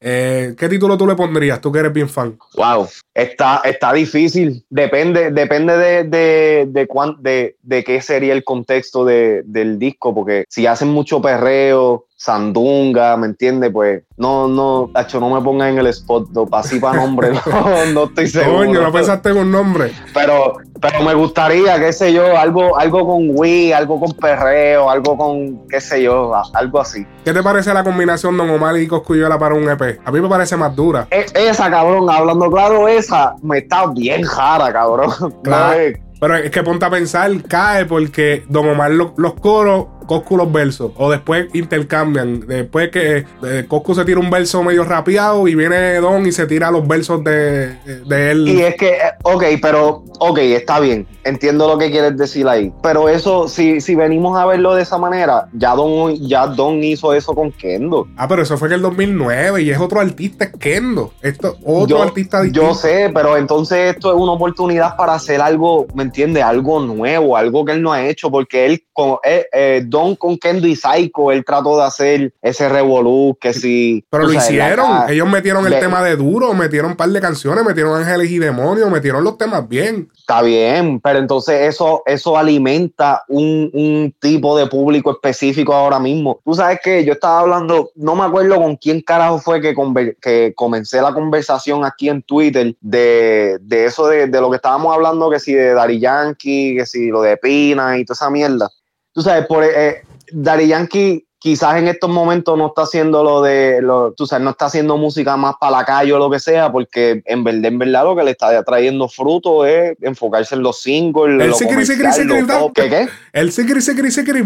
Eh, 0.04 0.54
¿Qué 0.58 0.68
título 0.68 0.98
tú 0.98 1.06
le 1.06 1.14
pondrías? 1.14 1.60
Tú 1.60 1.70
que 1.70 1.78
eres 1.78 1.92
bien 1.92 2.08
fan. 2.08 2.36
Wow, 2.56 2.88
está, 3.14 3.60
está 3.64 3.92
difícil. 3.92 4.64
Depende, 4.68 5.30
depende 5.30 5.76
de, 5.76 6.04
de, 6.04 6.66
de, 6.68 6.88
de, 7.20 7.56
de 7.62 7.84
qué 7.84 8.02
sería 8.02 8.32
el 8.32 8.42
contexto 8.42 9.04
del 9.04 9.78
disco, 9.78 10.12
porque 10.12 10.44
si 10.48 10.66
hacen 10.66 10.88
mucho 10.88 11.22
perreo, 11.22 12.06
Sandunga, 12.22 13.16
¿me 13.16 13.26
entiendes? 13.26 13.72
Pues 13.72 14.04
no, 14.16 14.46
no, 14.46 14.90
hecho, 14.96 15.18
no 15.18 15.28
me 15.28 15.40
ponga 15.40 15.68
en 15.68 15.78
el 15.78 15.88
spot, 15.88 16.28
no, 16.30 16.46
así 16.52 16.78
para 16.78 16.98
nombre, 16.98 17.32
no, 17.46 17.86
no 17.86 18.04
estoy 18.04 18.28
seguro. 18.28 18.58
Coño, 18.58 18.80
no 18.80 18.92
pensaste 18.92 19.30
en 19.30 19.38
un 19.38 19.50
nombre. 19.50 19.90
Pero, 20.14 20.52
pero 20.80 21.02
me 21.02 21.14
gustaría, 21.14 21.80
qué 21.80 21.92
sé 21.92 22.12
yo, 22.12 22.38
algo, 22.38 22.78
algo 22.78 23.04
con 23.08 23.30
Wii, 23.32 23.72
algo 23.72 23.98
con 23.98 24.12
perreo, 24.12 24.88
algo 24.88 25.16
con, 25.18 25.66
qué 25.66 25.80
sé 25.80 26.04
yo, 26.04 26.32
algo 26.54 26.80
así. 26.80 27.04
¿Qué 27.24 27.32
te 27.32 27.42
parece 27.42 27.74
la 27.74 27.82
combinación 27.82 28.36
Don 28.36 28.50
Omar 28.50 28.76
y 28.76 28.86
Coscuyuela 28.86 29.36
para 29.36 29.56
un 29.56 29.68
EP? 29.68 29.98
A 30.04 30.12
mí 30.12 30.20
me 30.20 30.28
parece 30.28 30.56
más 30.56 30.76
dura. 30.76 31.08
E, 31.10 31.26
esa, 31.34 31.68
cabrón, 31.72 32.08
hablando 32.08 32.48
claro, 32.52 32.86
esa 32.86 33.34
me 33.42 33.58
está 33.58 33.88
bien 33.88 34.22
jara, 34.22 34.72
cabrón. 34.72 35.10
Claro. 35.42 35.98
Pero 36.20 36.36
es 36.36 36.52
que 36.52 36.62
ponte 36.62 36.84
a 36.84 36.90
pensar, 36.90 37.32
cae 37.48 37.84
porque 37.84 38.44
Don 38.48 38.68
Omar 38.68 38.92
los 38.92 39.34
coros 39.40 39.86
Coscu 40.06 40.36
los 40.36 40.52
versos. 40.52 40.92
O 40.96 41.10
después 41.10 41.46
intercambian. 41.54 42.40
Después 42.40 42.90
que 42.90 43.24
eh, 43.44 43.64
Coscu 43.68 43.94
se 43.94 44.04
tira 44.04 44.20
un 44.20 44.30
verso 44.30 44.62
medio 44.62 44.84
rapeado 44.84 45.48
y 45.48 45.54
viene 45.54 45.94
Don 45.96 46.26
y 46.26 46.32
se 46.32 46.46
tira 46.46 46.70
los 46.70 46.86
versos 46.86 47.22
de, 47.24 47.74
de 48.06 48.30
él. 48.30 48.48
Y 48.48 48.62
es 48.62 48.76
que, 48.76 48.90
eh, 48.90 49.12
ok, 49.22 49.44
pero, 49.60 50.04
ok, 50.18 50.38
está 50.38 50.80
bien. 50.80 51.06
Entiendo 51.24 51.68
lo 51.68 51.78
que 51.78 51.90
quieres 51.90 52.16
decir 52.16 52.48
ahí. 52.48 52.72
Pero 52.82 53.08
eso, 53.08 53.48
si, 53.48 53.80
si 53.80 53.94
venimos 53.94 54.38
a 54.38 54.46
verlo 54.46 54.74
de 54.74 54.82
esa 54.82 54.98
manera, 54.98 55.48
ya 55.52 55.74
Don, 55.74 56.14
ya 56.16 56.46
Don 56.46 56.82
hizo 56.82 57.14
eso 57.14 57.34
con 57.34 57.52
Kendo. 57.52 58.08
Ah, 58.16 58.26
pero 58.28 58.42
eso 58.42 58.56
fue 58.58 58.68
en 58.68 58.74
el 58.74 58.82
2009 58.82 59.62
y 59.62 59.70
es 59.70 59.78
otro 59.78 60.00
artista, 60.00 60.44
es 60.44 60.52
Kendo. 60.58 61.12
Esto, 61.22 61.56
otro 61.64 62.02
artista 62.02 62.42
distinto. 62.42 62.68
Yo 62.68 62.74
sé, 62.74 63.10
pero 63.14 63.36
entonces 63.36 63.94
esto 63.94 64.14
es 64.14 64.20
una 64.20 64.32
oportunidad 64.32 64.96
para 64.96 65.14
hacer 65.14 65.40
algo, 65.40 65.86
¿me 65.94 66.02
entiendes? 66.02 66.42
Algo 66.42 66.80
nuevo, 66.80 67.36
algo 67.36 67.64
que 67.64 67.72
él 67.72 67.82
no 67.82 67.92
ha 67.92 68.06
hecho, 68.06 68.30
porque 68.30 68.66
él, 68.66 68.84
con, 68.92 69.16
eh, 69.24 69.46
eh, 69.52 69.82
Don 69.92 70.16
con 70.16 70.38
Kendo 70.38 70.66
y 70.66 70.74
Psycho, 70.74 71.30
él 71.30 71.44
trató 71.44 71.76
de 71.76 71.84
hacer 71.84 72.34
ese 72.42 72.68
revolú 72.68 73.36
que 73.40 73.52
si... 73.52 74.04
Pero 74.10 74.24
lo 74.24 74.32
hicieron, 74.32 75.08
ellos 75.08 75.28
metieron 75.28 75.66
el 75.66 75.78
tema 75.78 76.02
de 76.02 76.16
duro, 76.16 76.54
metieron 76.54 76.92
un 76.92 76.96
par 76.96 77.10
de 77.10 77.20
canciones, 77.20 77.64
metieron 77.64 78.00
ángeles 78.00 78.30
y 78.30 78.38
demonios, 78.38 78.90
metieron 78.90 79.22
los 79.22 79.36
temas 79.38 79.68
bien. 79.68 80.08
Está 80.16 80.40
bien, 80.42 80.98
pero 81.00 81.18
entonces 81.18 81.68
eso, 81.68 82.02
eso 82.06 82.38
alimenta 82.38 83.22
un, 83.28 83.70
un 83.74 84.14
tipo 84.18 84.56
de 84.56 84.66
público 84.66 85.12
específico 85.12 85.74
ahora 85.74 86.00
mismo. 86.00 86.40
Tú 86.44 86.54
sabes 86.54 86.80
que 86.82 87.04
yo 87.04 87.12
estaba 87.12 87.40
hablando, 87.40 87.90
no 87.94 88.14
me 88.14 88.24
acuerdo 88.24 88.56
con 88.56 88.76
quién 88.76 89.02
carajo 89.02 89.38
fue 89.38 89.60
que, 89.60 89.74
que 90.20 90.54
comencé 90.56 91.02
la 91.02 91.12
conversación 91.12 91.84
aquí 91.84 92.08
en 92.08 92.22
Twitter 92.22 92.74
de, 92.80 93.58
de 93.60 93.84
eso 93.84 94.06
de, 94.06 94.26
de, 94.26 94.40
lo 94.40 94.48
que 94.48 94.56
estábamos 94.56 94.94
hablando, 94.94 95.30
que 95.30 95.38
si 95.38 95.52
de 95.52 95.74
Dari 95.74 96.00
Yankee, 96.00 96.76
que 96.76 96.86
si 96.86 97.08
lo 97.08 97.20
de 97.20 97.36
Pina 97.36 97.98
y 97.98 98.04
toda 98.04 98.14
esa 98.14 98.30
mierda. 98.30 98.70
Tú 99.12 99.22
sabes, 99.22 99.46
por 99.46 99.64
eh, 99.64 100.02
Dari 100.32 100.68
Yankee 100.68 101.26
quizás 101.42 101.76
en 101.76 101.88
estos 101.88 102.08
momentos 102.08 102.56
no 102.56 102.68
está 102.68 102.82
haciendo 102.82 103.24
lo 103.24 103.42
de, 103.42 103.82
lo, 103.82 104.12
tú 104.12 104.26
sabes, 104.26 104.44
no 104.44 104.50
está 104.50 104.66
haciendo 104.66 104.96
música 104.96 105.36
más 105.36 105.56
para 105.60 105.78
la 105.78 105.84
calle 105.84 106.12
o 106.12 106.18
lo 106.18 106.30
que 106.30 106.38
sea, 106.38 106.70
porque 106.70 107.22
en 107.24 107.42
verdad, 107.42 107.64
en 107.64 107.78
verdad 107.78 108.04
lo 108.04 108.14
que 108.14 108.22
le 108.22 108.30
está 108.30 108.62
trayendo 108.62 109.08
fruto 109.08 109.66
es 109.66 109.96
enfocarse 110.00 110.54
en 110.54 110.62
los 110.62 110.80
singles. 110.80 111.42
El 111.42 111.54
sikiri, 111.54 111.84
sikiri, 111.84 112.12
sikiri, 112.12 112.46
¿Qué, 112.74 112.88
qué? 112.88 113.08
El 113.32 113.50
sikiri, 113.50 113.82
sikiri, 113.82 114.10
sikiri, 114.12 114.44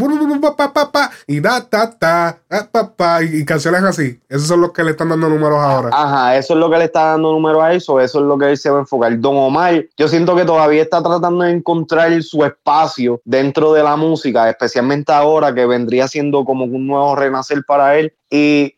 y 1.26 1.40
da, 1.40 1.60
ta, 1.68 1.90
ta, 1.90 2.38
pa, 2.72 2.96
pa, 2.96 3.22
y 3.22 3.44
canciones 3.44 3.82
así. 3.82 4.18
Esos 4.28 4.48
son 4.48 4.62
los 4.62 4.72
que 4.72 4.82
le 4.82 4.92
están 4.92 5.10
dando 5.10 5.28
números 5.28 5.58
ahora. 5.58 5.90
Ajá, 5.92 6.36
eso 6.36 6.54
es 6.54 6.60
lo 6.60 6.70
que 6.70 6.78
le 6.78 6.84
está 6.84 7.10
dando 7.10 7.32
números 7.32 7.62
a 7.62 7.74
eso, 7.74 8.00
eso 8.00 8.20
es 8.20 8.24
lo 8.24 8.38
que 8.38 8.50
él 8.50 8.56
se 8.56 8.70
va 8.70 8.78
a 8.78 8.80
enfocar. 8.80 9.18
Don 9.20 9.36
Omar, 9.36 9.84
yo 9.98 10.08
siento 10.08 10.34
que 10.34 10.44
todavía 10.44 10.82
está 10.82 11.02
tratando 11.02 11.44
de 11.44 11.52
encontrar 11.52 12.22
su 12.22 12.42
espacio 12.44 13.20
dentro 13.24 13.74
de 13.74 13.82
la 13.82 13.96
música, 13.96 14.48
especialmente 14.48 15.12
ahora 15.12 15.54
que 15.54 15.66
vendría 15.66 16.08
siendo 16.08 16.44
como 16.44 16.64
un 16.64 16.85
nuevo 16.86 17.16
renacer 17.16 17.62
para 17.66 17.98
él. 17.98 18.12
Y 18.30 18.76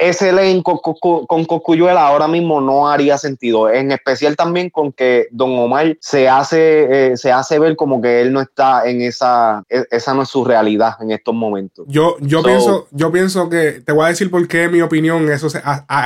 ese 0.00 0.30
elenco 0.30 0.80
con 0.80 1.44
Cocuyuela 1.44 2.06
ahora 2.06 2.26
mismo 2.26 2.60
no 2.62 2.88
haría 2.88 3.18
sentido, 3.18 3.68
en 3.68 3.92
especial 3.92 4.34
también 4.34 4.70
con 4.70 4.92
que 4.92 5.28
Don 5.30 5.50
Omar 5.58 5.98
se 6.00 6.26
hace, 6.26 7.12
eh, 7.12 7.16
se 7.18 7.30
hace 7.30 7.58
ver 7.58 7.76
como 7.76 8.00
que 8.00 8.22
él 8.22 8.32
no 8.32 8.40
está 8.40 8.88
en 8.88 9.02
esa, 9.02 9.62
e, 9.68 9.84
esa 9.90 10.14
no 10.14 10.22
es 10.22 10.30
su 10.30 10.42
realidad 10.42 10.94
en 11.00 11.10
estos 11.10 11.34
momentos. 11.34 11.84
Yo, 11.86 12.16
yo, 12.20 12.42
pienso, 12.42 12.88
yo 12.92 13.12
pienso 13.12 13.50
que, 13.50 13.82
te 13.84 13.92
voy 13.92 14.06
a 14.06 14.08
decir 14.08 14.30
por 14.30 14.48
qué, 14.48 14.64
en 14.64 14.72
mi 14.72 14.80
opinión, 14.80 15.30
eso 15.30 15.48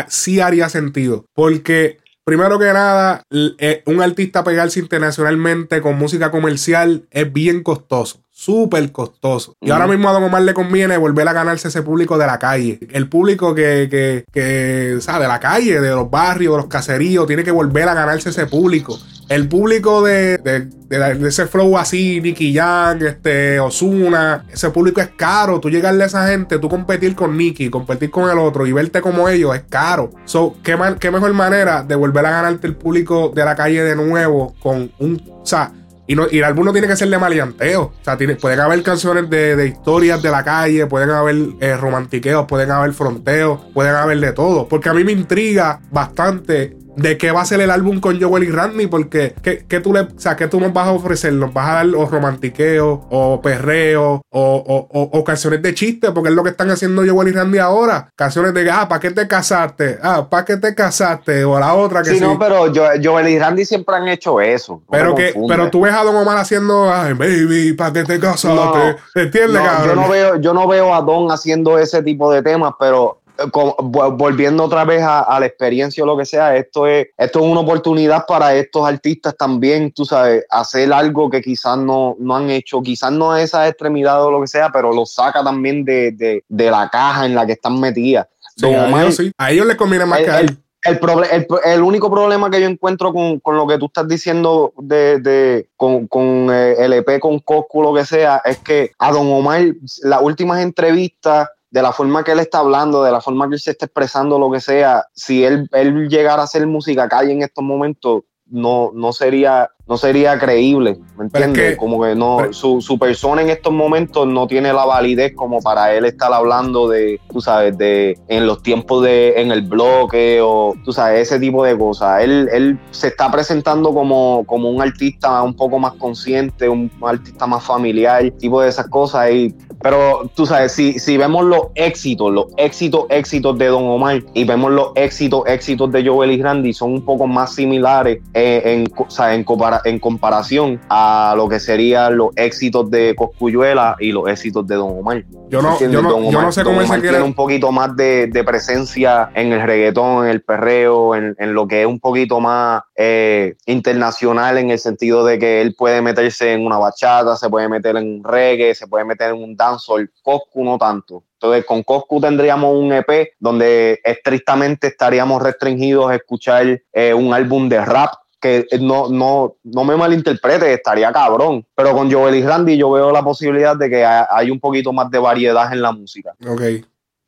sí 0.09 0.41
haría 0.41 0.69
sentido, 0.69 1.25
porque 1.33 1.99
Primero 2.27 2.59
que 2.59 2.73
nada, 2.73 3.23
eh, 3.59 3.83
un 3.85 4.01
artista 4.01 4.43
pegarse 4.43 4.81
internacionalmente 4.81 5.83
con 5.83 5.99
música 5.99 6.31
comercial 6.31 7.07
es 7.11 7.31
bien 7.31 7.63
costoso 7.63 8.24
súper 8.35 8.91
costoso. 8.91 9.57
Y 9.61 9.71
ahora 9.71 9.87
mismo 9.87 10.09
a 10.09 10.13
Don 10.13 10.25
Omar 10.25 10.43
le 10.43 10.55
conviene 10.55 10.97
volver 10.97 11.27
a 11.29 11.33
ganarse 11.33 11.69
ese 11.69 11.83
público 11.83 12.19
de 12.19 12.27
la 12.27 12.39
calle. 12.41 12.81
El 12.91 13.09
público 13.09 13.55
que, 13.55 13.87
que, 13.89 14.25
que, 14.33 14.97
¿sabes? 15.01 15.23
De 15.23 15.29
la 15.29 15.39
calle, 15.39 15.81
de 15.81 15.91
los 15.91 16.11
barrios, 16.11 16.55
de 16.55 16.63
los 16.63 16.67
caseríos, 16.67 17.29
tiene 17.29 17.45
que 17.45 17.53
volver 17.53 17.89
a 17.89 17.95
ganarse 17.95 18.31
ese 18.31 18.47
público. 18.47 18.99
El 19.29 19.49
público 19.49 20.03
de, 20.03 20.39
de, 20.39 21.29
ese 21.29 21.47
flow 21.47 21.79
así, 21.79 22.21
Nicky 22.21 22.53
Young, 22.53 23.05
este, 23.05 23.61
Osuna, 23.61 24.45
ese 24.53 24.69
público 24.71 25.01
es 25.01 25.11
caro. 25.17 25.61
Tú 25.61 25.71
llegarle 25.71 26.03
a 26.03 26.07
esa 26.09 26.29
gente, 26.29 26.59
tú 26.59 26.69
competir 26.69 27.15
con 27.15 27.37
Nicky, 27.37 27.71
competir 27.71 28.11
con 28.11 28.29
el 28.29 28.39
otro 28.39 28.67
y 28.67 28.73
verte 28.73 29.01
como 29.01 29.29
ellos 29.29 29.55
es 29.55 29.63
caro. 29.63 30.11
So, 30.25 30.57
¿qué, 30.65 30.77
qué 30.99 31.13
mejor 31.13 31.33
manera 31.35 31.85
de 31.85 31.95
volver 31.95 32.27
a 32.27 32.31
ganarte 32.31 32.67
el 32.67 32.75
público 32.75 33.33
de 33.33 33.45
la 33.45 33.55
calle 33.55 33.85
de 33.85 33.95
nuevo 33.95 34.55
con 34.61 34.91
un. 34.99 35.23
O 35.41 35.47
sea, 35.47 35.73
y, 36.07 36.15
no, 36.15 36.27
y 36.31 36.39
el 36.39 36.45
álbum 36.45 36.67
no 36.67 36.73
tiene 36.73 36.87
que 36.87 36.97
ser 36.97 37.09
de 37.09 37.19
maleanteo. 37.19 37.83
O 37.83 38.05
sea, 38.05 38.17
tiene, 38.17 38.37
pueden 38.37 38.61
haber 38.61 38.83
canciones 38.83 39.29
de, 39.31 39.57
de, 39.57 39.69
historias 39.69 40.23
de 40.23 40.31
la 40.31 40.45
calle, 40.45 40.87
pueden 40.87 41.11
haber 41.11 41.37
eh, 41.61 41.77
romantiqueos, 41.77 42.47
pueden 42.47 42.71
haber 42.71 42.93
fronteos, 42.93 43.61
pueden 43.73 43.95
haber 43.95 44.21
de 44.21 44.33
todo. 44.33 44.69
Porque 44.69 44.89
a 44.89 44.95
mí 44.95 45.05
me 45.05 45.13
intriga 45.13 45.81
bastante 45.91 46.77
de 46.97 47.19
qué 47.19 47.31
va 47.33 47.43
a 47.43 47.45
ser 47.45 47.61
el 47.61 47.71
álbum 47.71 48.01
con 48.01 48.21
Joel 48.21 48.45
y 48.45 48.51
Randy, 48.51 48.87
porque 48.87 49.35
¿qué, 49.43 49.81
tú 49.81 49.93
le, 49.93 50.01
o 50.01 50.09
sea, 50.17 50.37
¿qué 50.37 50.49
tú 50.49 50.61
nos 50.61 50.73
vas 50.73 50.89
a 50.89 50.93
ofrecer? 50.93 51.33
¿Nos 51.33 51.53
vas 51.53 51.69
a 51.69 51.73
dar 51.75 51.87
o 51.95 52.07
romantiqueo, 52.07 53.07
o 53.11 53.41
perreo, 53.41 54.23
o, 54.31 55.11
o, 55.13 55.25
canciones 55.25 55.63
de 55.63 55.75
chiste? 55.75 56.13
Porque 56.13 56.31
es 56.31 56.35
lo 56.35 56.43
que 56.43 56.51
están 56.51 56.71
haciendo 56.71 57.03
Joel 57.07 57.29
y 57.29 57.33
Randy 57.33 57.59
ahora. 57.59 58.11
Canciones 58.15 58.55
de, 58.55 58.71
ah, 58.71 58.89
¿para 58.89 59.01
qué 59.01 59.11
te 59.11 59.27
casaste? 59.27 59.99
Ah, 60.03 60.27
¿para 60.29 60.45
qué 60.45 60.57
te 60.57 60.75
casaste? 60.75 61.45
O 61.45 61.59
la 61.59 61.75
otra 61.75 62.03
que 62.03 62.11
sí. 62.11 62.19
Sí, 62.19 62.21
no, 62.21 62.39
pero 62.39 62.73
Joel 63.03 63.29
y 63.29 63.39
Randy 63.39 63.65
siempre 63.65 63.97
han 63.97 64.09
hecho 64.09 64.41
eso. 64.41 64.83
pero, 64.91 65.15
que, 65.15 65.35
pero 65.49 65.71
tú 65.71 65.83
ves 65.83 65.95
a 65.95 66.05
Don 66.05 66.15
Omar 66.17 66.39
haciendo, 66.39 66.93
ay, 66.93 67.15
baby, 67.15 67.73
¿para 67.73 67.93
qué 67.93 68.05
te 68.05 68.21
casaste? 68.21 68.97
¿Entiendes, 69.15 69.63
Yo 69.85 69.95
no, 69.95 70.09
veo, 70.09 70.37
yo 70.41 70.55
no 70.55 70.67
veo 70.67 70.95
a 70.95 71.01
Don 71.01 71.31
haciendo 71.31 71.79
ese 71.79 72.03
tipo 72.03 72.33
de 72.33 72.43
temas, 72.43 72.75
pero 72.79 73.19
volviendo 73.53 74.65
otra 74.65 74.85
vez 74.85 75.03
a, 75.03 75.39
la 75.41 75.47
experiencia 75.47 76.03
o 76.03 76.07
lo 76.07 76.17
que 76.17 76.25
sea, 76.25 76.57
esto 76.57 76.87
es, 76.87 77.09
esto 77.17 77.41
es 77.41 77.45
una 77.45 77.61
oportunidad 77.61 78.27
para 78.27 78.55
estos 78.55 78.87
artistas 78.87 79.37
también, 79.37 79.93
tú 79.93 80.05
sabes, 80.05 80.45
hacer 80.51 80.93
algo 80.93 81.31
que 81.31 81.43
quizás 81.43 81.79
no, 81.79 82.17
no 82.19 82.37
han 82.37 82.51
hecho, 82.51 82.81
quizás 82.83 83.13
no 83.13 83.33
a 83.33 83.43
esa 83.43 83.69
extremidad 83.69 84.25
o 84.25 84.31
lo 84.31 84.41
que 84.41 84.47
sea, 84.47 84.71
pero 84.71 84.93
lo 84.93 85.05
saca 85.07 85.43
también 85.43 85.85
de, 85.85 86.13
de, 86.13 86.45
de 86.49 86.71
la 86.71 86.89
caja 86.91 87.27
en 87.27 87.35
la 87.35 87.47
que 87.47 87.53
están 87.53 87.81
metidas. 87.81 88.27
a, 88.63 89.51
ellos, 89.51 89.67
les 89.67 89.77
conviene 89.77 90.07
más 90.07 90.21
que 90.21 90.31
a 90.31 90.41
él. 90.41 90.59
El, 90.85 91.01
el, 91.33 91.47
el, 91.65 91.83
único 91.83 92.11
problema 92.11 92.51
que 92.51 92.61
yo 92.61 92.67
encuentro 92.67 93.11
con, 93.11 93.41
con 93.41 93.57
lo 93.57 93.67
que 93.67 93.79
tú 93.79 93.87
estás 93.87 94.07
diciendo 94.07 94.75
de, 94.77 95.19
de 95.19 95.71
con, 95.77 96.07
con 96.09 96.51
eh, 96.53 96.75
el 96.79 96.93
EP, 96.93 97.19
con 97.21 97.39
Coscu, 97.39 97.83
lo 97.83 97.95
que 97.95 98.05
sea, 98.05 98.43
es 98.45 98.59
que 98.59 98.93
a 98.99 99.11
Don 99.11 99.27
Omar, 99.33 99.63
las 100.03 100.21
últimas 100.21 100.61
entrevistas 100.61 101.49
de 101.75 101.83
la 101.83 101.91
forma 101.91 102.23
que 102.23 102.31
él 102.31 102.39
está 102.39 102.61
hablando, 102.61 103.03
de 103.03 103.11
la 103.11 103.21
forma 103.21 103.49
que 103.49 103.57
él 103.57 103.61
se 103.61 103.73
está 103.73 103.87
expresando, 103.87 104.39
lo 104.39 104.49
que 104.49 104.61
sea, 104.61 105.09
si 105.13 105.45
él, 105.45 105.69
él 105.73 106.09
llegara 106.09 106.43
a 106.43 106.45
hacer 106.45 106.65
música 106.69 107.09
calle 107.09 107.33
en 107.33 107.43
estos 107.43 107.65
momentos, 107.65 108.23
no, 108.47 108.93
no 108.95 109.13
sería 109.13 109.69
no 109.87 109.99
sería 109.99 110.39
creíble, 110.39 110.99
¿me 111.19 111.25
entiendes? 111.25 111.77
como 111.77 112.03
que 112.03 112.15
no, 112.15 112.53
su, 112.53 112.81
su, 112.81 112.99
persona 112.99 113.43
en 113.43 113.51
estos 113.51 113.73
momentos 113.73 114.27
no 114.27 114.47
tiene 114.47 114.73
la 114.73 114.87
validez 114.87 115.35
como 115.35 115.61
para 115.61 115.93
él 115.93 116.07
estar 116.07 116.33
hablando 116.33 116.89
de, 116.89 117.21
tú 117.31 117.43
sabes, 117.43 117.77
de 117.77 118.19
en 118.29 118.47
los 118.47 118.63
tiempos 118.63 119.05
de, 119.05 119.35
en 119.37 119.53
el 119.53 119.61
bloque 119.61 120.41
o, 120.43 120.75
tú 120.85 120.93
sabes, 120.93 121.29
ese 121.29 121.39
tipo 121.39 121.63
de 121.65 121.77
cosas. 121.77 122.23
Él, 122.23 122.49
él 122.51 122.79
se 122.93 123.09
está 123.09 123.31
presentando 123.31 123.93
como, 123.93 124.45
como 124.47 124.71
un 124.71 124.81
artista 124.81 125.43
un 125.43 125.55
poco 125.55 125.79
más 125.79 125.93
consciente, 125.95 126.67
un 126.67 126.91
artista 127.03 127.47
más 127.47 127.63
familiar, 127.63 128.31
tipo 128.39 128.63
de 128.63 128.71
esas 128.71 128.89
cosas. 128.89 129.31
Y, 129.33 129.55
pero 129.83 130.31
tú 130.35 130.47
sabes, 130.47 130.73
si, 130.73 130.99
si 130.99 131.19
vemos 131.19 131.45
los 131.45 131.67
éxitos, 131.75 132.33
los 132.33 132.47
éxitos, 132.57 133.05
éxitos 133.11 133.59
de 133.59 133.67
Don 133.67 133.85
Omar 133.85 134.23
y 134.33 134.45
vemos 134.45 134.73
los 134.73 134.93
éxitos, 134.95 135.43
éxitos 135.47 135.93
de 135.93 136.09
Joel 136.09 136.31
y 136.31 136.43
Randy, 136.43 136.73
son 136.73 136.93
un 136.93 137.05
poco 137.05 137.27
más 137.27 137.55
similares 137.55 138.21
eh, 138.33 138.63
en, 138.65 138.91
o 138.97 139.11
sea, 139.11 139.35
en 139.35 139.45
comparación 139.45 139.74
en 139.85 139.99
comparación 139.99 140.81
a 140.89 141.35
lo 141.37 141.49
que 141.49 141.61
serían 141.61 142.17
los 142.17 142.31
éxitos 142.37 142.91
de 142.91 143.15
Coscuyuela 143.17 143.97
y 143.99 144.13
los 144.13 144.29
éxitos 144.29 144.67
de 144.67 144.77
Don 144.77 144.99
Omar. 144.99 145.25
Yo 145.49 145.63
no, 145.63 145.79
yo 145.79 146.03
no, 146.03 146.53
sé 146.53 146.65
cómo 146.65 146.81
se 146.87 147.01
tiene 147.01 147.23
un 147.23 147.35
poquito 147.35 147.71
más 147.73 147.97
de, 147.97 148.45
presencia 148.45 149.31
en 149.35 149.53
el 149.53 149.63
reggaetón, 149.63 150.25
en 150.25 150.31
el 150.31 150.43
perreo, 150.43 151.15
en, 151.15 151.35
lo 151.55 151.67
que 151.67 151.83
es 151.83 151.87
un 151.87 152.01
poquito 152.01 152.41
más 152.41 152.83
eh, 152.97 153.55
internacional 153.67 154.59
en 154.59 154.71
el 154.71 154.79
sentido 154.79 155.25
de 155.25 155.39
que 155.39 155.63
él 155.63 155.75
puede 155.77 156.03
meterse 156.03 156.53
en 156.53 156.65
una 156.65 156.79
bachata, 156.79 157.37
se 157.37 157.49
puede 157.49 157.69
meter 157.69 157.97
en 157.97 158.17
un 158.17 158.25
reggae, 158.25 158.75
se 158.75 158.87
puede 158.87 159.05
meter 159.05 159.31
en 159.31 159.43
un 159.43 159.57
dancehall. 159.57 160.11
Coscu 160.23 160.65
no 160.65 160.79
tanto. 160.79 161.23
Entonces, 161.35 161.67
con 161.67 161.83
Coscu 161.83 162.21
tendríamos 162.21 162.75
un 162.75 162.93
EP 162.93 163.35
donde 163.39 164.01
estrictamente 164.03 164.87
estaríamos 164.87 165.43
restringidos 165.43 166.11
a 166.11 166.15
escuchar 166.15 166.81
eh, 166.93 167.13
un 167.13 167.35
álbum 167.35 167.69
de 167.69 167.85
rap 167.85 168.15
que 168.45 168.67
no, 168.79 169.09
no, 169.09 169.57
no 169.63 169.85
me 169.85 169.97
malinterprete, 169.97 170.75
estaría 170.75 171.11
cabrón. 171.11 171.65
Pero 171.75 171.93
con 171.93 172.13
Joel 172.13 172.35
y 172.35 172.43
Randy 172.43 172.77
yo 172.77 172.91
veo 172.91 173.11
la 173.11 173.25
posibilidad 173.25 173.75
de 173.75 173.89
que 173.89 174.05
hay 174.05 174.51
un 174.51 174.61
poquito 174.61 174.93
más 174.93 175.11
de 175.11 175.19
variedad 175.19 175.73
en 175.73 175.81
la 175.81 175.93
música. 175.93 176.35
Ok. 176.47 176.61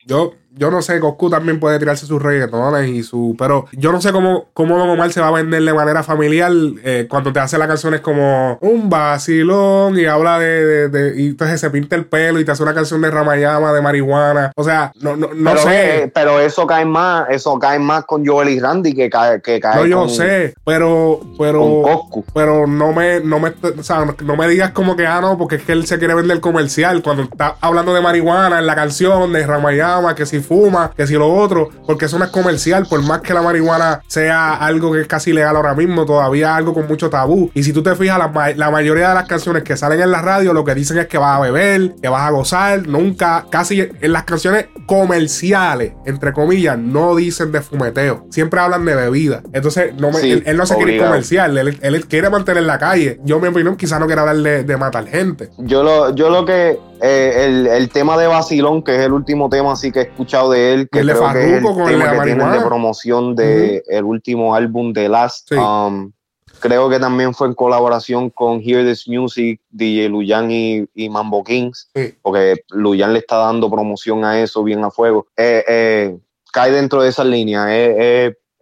Yo, 0.07 0.35
yo 0.57 0.71
no 0.71 0.81
sé, 0.83 1.01
Goku 1.01 1.29
también 1.29 1.59
puede 1.59 1.81
tirarse 1.81 2.07
sus 2.07 2.23
reggaetones 2.23 2.89
y 2.89 3.03
su. 3.03 3.35
Pero 3.37 3.67
yo 3.73 3.91
no 3.91 4.01
sé 4.01 4.13
cómo, 4.13 4.47
cómo 4.55 4.79
Don 4.79 4.89
Omar 4.89 5.13
se 5.13 5.21
va 5.21 5.29
a 5.29 5.33
vender 5.33 5.63
de 5.63 5.75
manera 5.75 6.05
familiar 6.05 6.53
eh, 6.85 7.07
cuando 7.11 7.33
te 7.33 7.41
hace 7.41 7.59
las 7.59 7.67
canciones 7.67 8.01
como 8.01 8.57
un 8.61 8.89
vacilón 8.89 9.99
y 9.99 10.07
habla 10.07 10.39
de, 10.39 10.89
de, 10.89 11.21
Y 11.21 11.27
entonces 11.27 11.61
se 11.61 11.71
pinta 11.71 11.97
el 11.97 12.07
pelo 12.07 12.39
y 12.39 12.45
te 12.45 12.53
hace 12.53 12.63
una 12.63 12.73
canción 12.73 13.03
de 13.03 13.11
Ramayama, 13.11 13.73
de 13.73 13.83
marihuana. 13.83 14.53
O 14.55 14.63
sea, 14.63 14.93
no, 15.01 15.17
no, 15.17 15.29
no 15.35 15.51
pero, 15.51 15.63
sé. 15.63 16.05
Eh, 16.05 16.13
pero 16.15 16.41
eso 16.41 16.67
cae 16.69 16.85
más, 16.85 17.27
eso 17.29 17.59
cae 17.59 17.81
más 17.81 18.05
con 18.05 18.25
Joel 18.25 18.49
y 18.51 18.61
Randy 18.61 18.95
que 18.95 19.11
cae, 19.11 19.43
que 19.43 19.59
cae 19.59 19.81
No, 19.81 19.87
yo 19.87 20.09
sé, 20.09 20.55
pero. 20.65 21.21
pero 21.37 21.61
con 21.61 21.83
Goku. 21.83 22.25
Pero 22.33 22.69
no 22.69 22.93
me, 22.93 23.19
no 23.21 23.41
me. 23.41 23.53
O 23.79 23.83
sea, 23.83 24.07
no 24.25 24.37
me 24.37 24.47
digas 24.49 24.71
como 24.71 24.95
que, 24.95 25.05
ah, 25.05 25.21
no, 25.21 25.37
porque 25.37 25.57
es 25.57 25.65
que 25.65 25.73
él 25.73 25.85
se 25.85 25.99
quiere 25.99 26.15
vender 26.15 26.41
comercial. 26.41 27.03
Cuando 27.03 27.25
está 27.25 27.57
hablando 27.61 27.93
de 27.93 28.01
marihuana 28.01 28.61
en 28.61 28.67
la 28.67 28.77
canción, 28.77 29.33
de 29.33 29.47
Ramayama, 29.47 29.96
que 30.15 30.27
si 30.27 30.41
fuma, 30.41 30.93
que 30.97 31.07
si 31.07 31.15
lo 31.15 31.33
otro, 31.33 31.71
porque 31.87 32.07
eso 32.07 32.19
no 32.19 32.25
es 32.25 32.31
comercial, 32.31 32.87
por 32.89 33.03
más 33.03 33.21
que 33.21 33.35
la 33.35 33.43
marihuana 33.43 34.03
sea 34.07 34.55
algo 34.55 34.93
que 34.93 35.01
es 35.03 35.07
casi 35.07 35.33
legal 35.33 35.57
ahora 35.57 35.75
mismo, 35.75 36.05
todavía 36.05 36.57
algo 36.57 36.75
con 36.75 36.87
mucho 36.87 37.11
tabú. 37.11 37.51
Y 37.55 37.63
si 37.63 37.73
tú 37.73 37.83
te 37.83 37.95
fijas, 37.95 38.19
la, 38.19 38.55
la, 38.57 38.71
mayoría 38.71 39.09
de 39.09 39.15
las 39.15 39.27
canciones 39.27 39.63
que 39.63 39.77
salen 39.77 40.01
en 40.01 40.11
la 40.11 40.23
radio 40.23 40.53
lo 40.53 40.65
que 40.65 40.75
dicen 40.75 40.99
es 40.99 41.07
que 41.07 41.19
vas 41.19 41.39
a 41.39 41.41
beber, 41.41 41.95
que 42.01 42.09
vas 42.09 42.23
a 42.23 42.31
gozar, 42.31 42.87
nunca, 42.87 43.47
casi 43.51 43.81
en 43.81 44.13
las 44.13 44.25
canciones 44.25 44.67
comerciales, 44.87 45.93
entre 46.05 46.33
comillas, 46.33 46.79
no 46.79 47.15
dicen 47.17 47.53
de 47.53 47.61
fumeteo, 47.61 48.27
siempre 48.31 48.61
hablan 48.61 48.85
de 48.85 48.95
bebida. 48.95 49.43
Entonces, 49.53 49.95
no 49.95 50.11
me, 50.11 50.21
él, 50.21 50.57
no 50.57 50.67
se 50.67 50.77
quiere 50.77 50.95
ir 50.95 51.03
comercial, 51.03 51.57
él, 51.59 52.07
quiere 52.07 52.31
mantener 52.31 52.63
la 52.65 52.79
calle. 52.79 53.21
Yo, 53.25 53.41
mi 53.41 53.49
opinión, 53.49 53.77
quizás 53.77 53.99
no 54.01 54.07
quiera 54.07 54.23
hablar 54.23 54.37
de, 54.37 54.65
de 54.65 54.77
matar 54.77 55.07
gente. 55.07 55.51
Yo 55.59 55.83
lo, 55.83 56.15
yo 56.15 56.31
lo 56.31 56.45
que 56.45 56.79
eh, 57.01 57.69
el, 57.77 57.89
tema 57.91 58.17
de 58.17 58.27
Basilón, 58.27 58.83
que 58.83 58.97
es 58.97 59.03
el 59.03 59.13
último 59.13 59.49
tema 59.49 59.73
así 59.73 59.93
que 59.93 60.01
he 60.01 60.03
escuchado 60.03 60.51
de 60.51 60.73
él, 60.73 60.89
que 60.91 61.01
creo 61.01 61.33
que 61.33 61.45
es 61.45 61.53
el 61.53 61.63
tema 61.63 62.13
que 62.13 62.21
tienen 62.25 62.53
de 62.53 62.61
promoción 62.61 63.35
del 63.37 63.83
el 63.87 64.05
último 64.05 64.55
álbum 64.55 64.93
de 64.93 65.09
Last. 65.09 65.53
Um, 65.53 66.13
creo 66.61 66.89
que 66.89 66.99
también 66.99 67.35
fue 67.35 67.49
en 67.49 67.55
colaboración 67.55 68.31
con 68.31 68.61
Hear 68.61 68.85
This 68.87 69.09
Music, 69.09 69.61
DJ 69.71 70.09
Luyan 70.09 70.51
y, 70.51 71.09
Mambo 71.09 71.45
Kings, 71.45 71.91
porque 72.23 72.65
Luyan 72.71 73.13
le 73.13 73.21
está 73.21 73.37
dando 73.37 73.71
promoción 73.71 74.25
a 74.25 74.41
eso 74.41 74.63
bien 74.65 74.83
a 74.85 74.91
fuego. 74.91 75.27
Eh, 75.37 75.65
eh, 75.69 76.19
cae 76.53 76.73
dentro 76.73 77.03
de 77.03 77.11
esa 77.11 77.25
línea. 77.25 77.67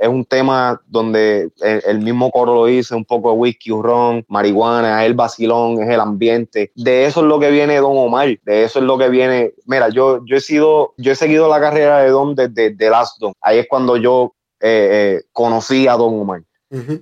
Es 0.04 0.10
un 0.10 0.24
tema 0.26 0.82
donde 0.86 1.50
el, 1.62 2.00
mismo 2.00 2.30
coro 2.30 2.54
lo 2.54 2.66
dice, 2.66 2.94
un 2.94 3.06
poco 3.06 3.30
de 3.30 3.38
whisky, 3.38 3.70
ron, 3.70 4.22
marihuana, 4.28 5.04
el 5.06 5.14
vacilón, 5.14 5.82
es 5.82 5.88
el 5.88 6.00
ambiente. 6.00 6.70
De 6.74 7.06
eso 7.06 7.20
es 7.20 7.26
lo 7.26 7.40
que 7.40 7.50
viene 7.50 7.78
Don 7.78 7.96
Omar, 7.96 8.28
de 8.42 8.64
eso 8.64 8.80
es 8.80 8.84
lo 8.84 8.98
que 8.98 9.08
viene. 9.08 9.52
Mira, 9.64 9.88
yo, 9.88 10.22
yo 10.26 10.36
he 10.36 10.40
sido, 10.40 10.92
yo 10.98 11.12
he 11.12 11.14
seguido 11.14 11.48
la 11.48 11.58
carrera 11.58 12.00
de 12.00 12.10
Don 12.10 12.34
desde 12.34 12.70
de 12.74 12.90
Last 12.90 13.18
Don. 13.18 13.32
Ahí 13.40 13.58
es 13.58 13.66
cuando 13.66 13.96
yo 13.96 14.34
eh, 14.60 14.88
eh, 15.20 15.22
conocí 15.32 15.88
a 15.88 15.94
Don 15.94 16.20
Omar. 16.20 16.42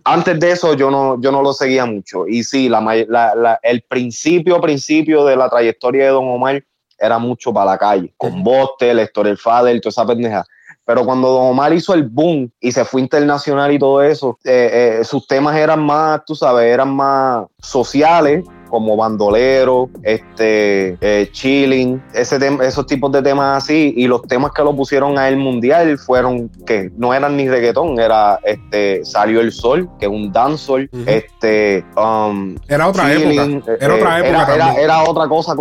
Antes 0.05 0.39
de 0.39 0.51
eso 0.51 0.75
yo 0.75 0.91
no, 0.91 1.19
yo 1.21 1.33
no 1.33 1.43
lo 1.43 1.53
seguía 1.53 1.87
mucho. 1.87 2.29
Y 2.29 2.45
sí, 2.45 2.69
la, 2.69 3.59
el 3.63 3.83
principio, 3.83 4.61
principio 4.61 5.25
de 5.25 5.35
la 5.35 5.49
trayectoria 5.49 6.05
de 6.05 6.11
Don 6.11 6.29
Omar 6.29 6.63
era 6.99 7.19
mucho 7.19 7.53
para 7.53 7.73
la 7.73 7.79
calle, 7.79 8.13
con 8.17 8.45
Boste, 8.45 8.95
Lector 8.95 9.27
el 9.27 9.39
Fader, 9.39 9.81
toda 9.81 9.91
esa 9.91 10.07
pendeja. 10.07 10.45
Pero 10.85 11.05
cuando 11.05 11.29
Don 11.29 11.51
Omar 11.51 11.73
hizo 11.73 11.95
el 11.95 12.03
boom 12.09 12.51
y 12.61 12.73
se 12.73 12.85
fue 12.85 13.01
internacional 13.01 13.73
y 13.73 13.79
todo 13.79 14.03
eso, 14.03 14.39
eh, 14.45 14.99
eh, 15.01 15.05
sus 15.05 15.27
temas 15.27 15.57
eran 15.57 15.85
más, 15.85 16.25
tú 16.25 16.35
sabes, 16.35 16.67
eran 16.67 16.95
más 16.95 17.47
sociales 17.59 18.45
como 18.73 18.97
bandolero, 18.97 19.91
este, 20.03 20.97
eh, 21.03 21.29
chilling, 21.31 22.03
ese 22.15 22.39
esos 22.63 22.87
tipos 22.87 23.13
de 23.13 23.21
temas 23.21 23.63
así. 23.63 23.93
Y 23.99 24.07
los 24.07 24.23
temas 24.23 24.53
que 24.53 24.63
lo 24.63 24.75
pusieron 24.75 25.19
a 25.19 25.29
él 25.29 25.37
mundial 25.37 25.99
fueron 25.99 26.49
que 26.65 26.91
no 26.97 27.13
eran 27.13 27.37
ni 27.37 27.51
reggaetón, 27.51 28.01
era 28.01 28.41
este, 28.43 29.05
Salió 29.05 29.43
el 29.43 29.53
Sol, 29.53 29.91
que 30.01 30.07
es 30.07 30.11
un 30.11 30.33
dancehall, 30.33 30.89
este, 31.05 31.85
um, 31.99 32.57
era 32.67 32.89
otra 32.89 33.13
época. 33.13 33.75
Era 33.79 33.95
otra 33.95 34.19
eh, 34.19 34.29
época. 34.31 34.55
Era, 34.55 34.75
era, 34.77 35.03
otra 35.03 35.29
cosa 35.29 35.55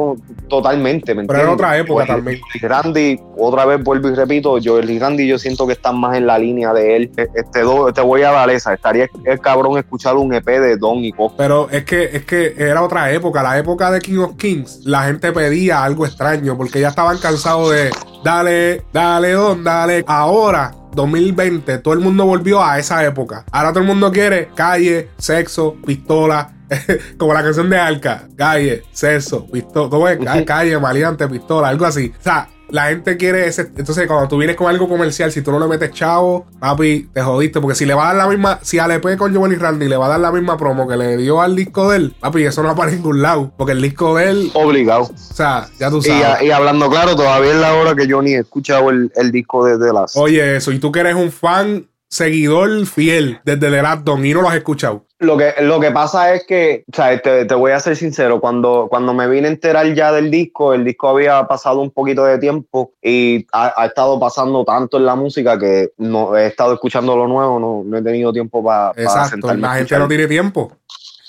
totalmente, 0.48 1.13
Pero 1.13 1.38
era 1.38 1.51
otra 1.51 1.77
época 1.77 2.06
también. 2.06 2.39
Randy, 2.62 3.20
otra 3.38 3.65
vez 3.65 3.84
vuelvo 3.84 4.08
y 4.08 4.15
repito, 4.15 4.58
yo 4.58 4.80
el 4.80 4.98
Randy 5.01 5.27
yo 5.27 5.38
siento 5.38 5.68
que 5.68 5.74
están 5.74 6.00
más 6.00 6.15
en 6.15 6.27
la 6.27 6.39
línea 6.39 6.72
de 6.72 6.96
él. 6.96 7.12
E, 7.18 7.27
este, 7.36 7.62
te 7.94 8.01
voy 8.01 8.22
a 8.22 8.32
dar 8.32 8.50
esa, 8.50 8.74
estaría 8.74 9.10
el 9.25 9.39
cabrón 9.41 9.77
escuchar 9.77 10.15
un 10.15 10.34
EP 10.34 10.46
de 10.46 10.77
Don 10.77 11.03
y 11.03 11.12
Coco. 11.12 11.36
Pero 11.36 11.70
es 11.70 11.84
que, 11.84 12.03
es 12.03 12.24
que 12.24 12.56
era 12.58 12.82
otra 12.82 13.00
época, 13.10 13.41
la 13.41 13.58
época 13.58 13.89
de 13.89 14.00
King 14.00 14.20
of 14.20 14.36
Kings, 14.36 14.81
la 14.84 15.03
gente 15.03 15.31
pedía 15.31 15.84
algo 15.84 16.05
extraño 16.05 16.55
porque 16.58 16.79
ya 16.79 16.89
estaban 16.89 17.17
cansados 17.17 17.72
de 17.72 17.89
dale, 18.24 18.86
dale, 18.93 19.31
don, 19.31 19.63
dale. 19.63 20.03
Ahora 20.05 20.75
2020, 20.93 21.77
todo 21.79 21.93
el 21.93 22.01
mundo 22.01 22.25
volvió 22.25 22.63
a 22.63 22.77
esa 22.77 23.03
época. 23.03 23.46
Ahora 23.51 23.70
todo 23.70 23.79
el 23.79 23.88
mundo 23.88 24.12
quiere 24.12 24.50
calle, 24.53 25.10
sexo, 25.17 25.75
pistola. 25.86 26.54
como 27.17 27.34
la 27.34 27.43
canción 27.43 27.69
de 27.69 27.78
Arca, 27.78 28.28
calle, 28.38 28.84
sexo, 28.91 29.45
pistola, 29.47 30.17
calle, 30.45 30.80
maleante, 30.80 31.28
pistola, 31.28 31.67
algo 31.67 31.86
así. 31.86 32.13
O 32.17 32.23
sea, 32.23 32.47
la 32.71 32.86
gente 32.86 33.17
quiere 33.17 33.47
ese. 33.47 33.62
Entonces, 33.75 34.07
cuando 34.07 34.27
tú 34.27 34.38
vienes 34.38 34.55
con 34.55 34.67
algo 34.67 34.88
comercial, 34.88 35.31
si 35.31 35.41
tú 35.41 35.51
no 35.51 35.60
le 35.60 35.67
metes 35.67 35.91
chavo, 35.91 36.45
papi, 36.60 37.10
te 37.13 37.21
jodiste. 37.21 37.60
Porque 37.62 37.75
si 37.75 37.86
le 37.86 37.93
va 37.93 38.05
a 38.05 38.07
dar 38.07 38.15
la 38.15 38.27
misma. 38.27 38.60
Si 38.62 38.79
a 38.79 38.86
LP 38.86 39.17
con 39.17 39.31
Giovanni 39.31 39.55
Randy 39.55 39.88
le 39.88 39.97
va 39.97 40.07
a 40.07 40.10
dar 40.10 40.19
la 40.19 40.31
misma 40.31 40.57
promo 40.57 40.88
que 40.88 40.97
le 40.97 41.17
dio 41.17 41.41
al 41.41 41.55
disco 41.55 41.89
de 41.89 41.97
él, 41.97 42.15
papi, 42.19 42.43
eso 42.43 42.62
no 42.62 42.69
va 42.69 42.75
para 42.75 42.91
ningún 42.91 43.21
lado. 43.21 43.51
Porque 43.57 43.73
el 43.73 43.81
disco 43.81 44.15
de 44.15 44.29
él. 44.29 44.51
Obligado. 44.53 45.03
O 45.03 45.17
sea, 45.17 45.67
ya 45.79 45.89
tú 45.89 46.01
sabes. 46.01 46.41
Y, 46.43 46.51
hablando 46.51 46.89
claro, 46.89 47.15
todavía 47.15 47.51
es 47.51 47.57
la 47.57 47.73
hora 47.73 47.95
que 47.95 48.07
yo 48.07 48.21
ni 48.21 48.34
he 48.34 48.39
escuchado 48.39 48.89
el, 48.89 49.31
disco 49.31 49.65
de 49.65 49.77
The 49.77 49.93
Last. 49.93 50.17
Oye, 50.17 50.57
eso. 50.57 50.71
Y 50.71 50.79
tú 50.79 50.91
que 50.91 51.01
eres 51.01 51.15
un 51.15 51.31
fan 51.31 51.88
seguidor 52.12 52.86
fiel 52.86 53.39
desde 53.45 53.71
The 53.71 53.82
Last 53.82 54.08
y 54.08 54.34
no 54.34 54.41
lo 54.41 54.50
has 54.50 54.58
escuchado. 54.58 55.06
Lo 55.19 55.38
que, 55.38 55.54
lo 55.62 55.80
que 55.80 55.91
pasa 55.91 56.34
es 56.34 56.45
que, 56.45 56.84
o 56.91 56.95
sea, 56.95 57.19
te, 57.21 57.45
te, 57.45 57.56
voy 57.56 57.71
a 57.71 57.80
ser 57.80 57.95
sincero, 57.95 58.41
cuando, 58.41 58.88
cuando 58.89 59.13
me 59.13 59.28
vine 59.30 59.47
a 59.47 59.52
enterar 59.52 59.93
ya 59.93 60.12
del 60.12 60.30
disco, 60.30 60.74
el 60.74 60.84
disco 60.84 61.08
había 61.08 61.47
pasado 61.47 61.80
un 61.80 61.91
poquito 61.91 62.26
de 62.26 62.38
tiempo 62.38 62.93
y 63.02 63.47
ha, 63.54 63.86
estado 63.86 64.19
pasando 64.19 64.65
tanto 64.65 64.97
en 64.97 65.06
la 65.06 65.15
música 65.15 65.58
que 65.58 65.91
no 65.97 66.36
he 66.36 66.47
estado 66.47 66.74
escuchando 66.74 67.15
lo 67.15 67.28
nuevo, 67.28 67.60
no, 67.60 67.84
no 67.86 67.97
he 67.97 68.02
tenido 68.02 68.34
tiempo 68.34 68.63
para 68.63 68.91
Exacto, 68.97 69.54
la 69.54 69.76
gente 69.76 69.97
no 69.97 70.08
tiene 70.08 70.28
tiempo. 70.28 70.76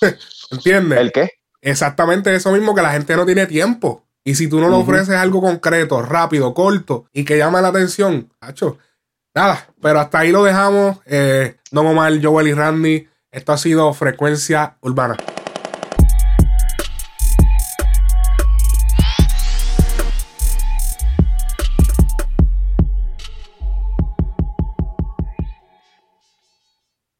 ¿Entiendes? 0.50 0.98
¿El 0.98 1.12
qué? 1.12 1.30
Exactamente 1.60 2.34
eso 2.34 2.50
mismo, 2.50 2.74
que 2.74 2.82
la 2.82 2.92
gente 2.92 3.14
no 3.14 3.24
tiene 3.24 3.46
tiempo. 3.46 4.02
Y 4.24 4.34
si 4.34 4.48
tú 4.48 4.58
no 4.58 4.68
le 4.68 4.76
ofreces 4.76 5.16
algo 5.16 5.40
concreto, 5.40 6.02
rápido, 6.02 6.54
corto 6.54 7.06
y 7.12 7.24
que 7.24 7.38
llame 7.38 7.60
la 7.60 7.68
atención, 7.68 8.32
hacho, 8.40 8.78
nada. 9.34 9.68
Pero 9.80 10.00
hasta 10.00 10.20
ahí 10.20 10.32
lo 10.32 10.44
dejamos. 10.44 10.98
Eh, 11.06 11.56
Don 11.70 11.86
Omar, 11.86 12.12
Joel 12.22 12.48
y 12.48 12.54
Randy 12.54 13.08
esto 13.32 13.52
ha 13.52 13.56
sido 13.56 13.94
Frecuencia 13.94 14.76
Urbana. 14.82 15.16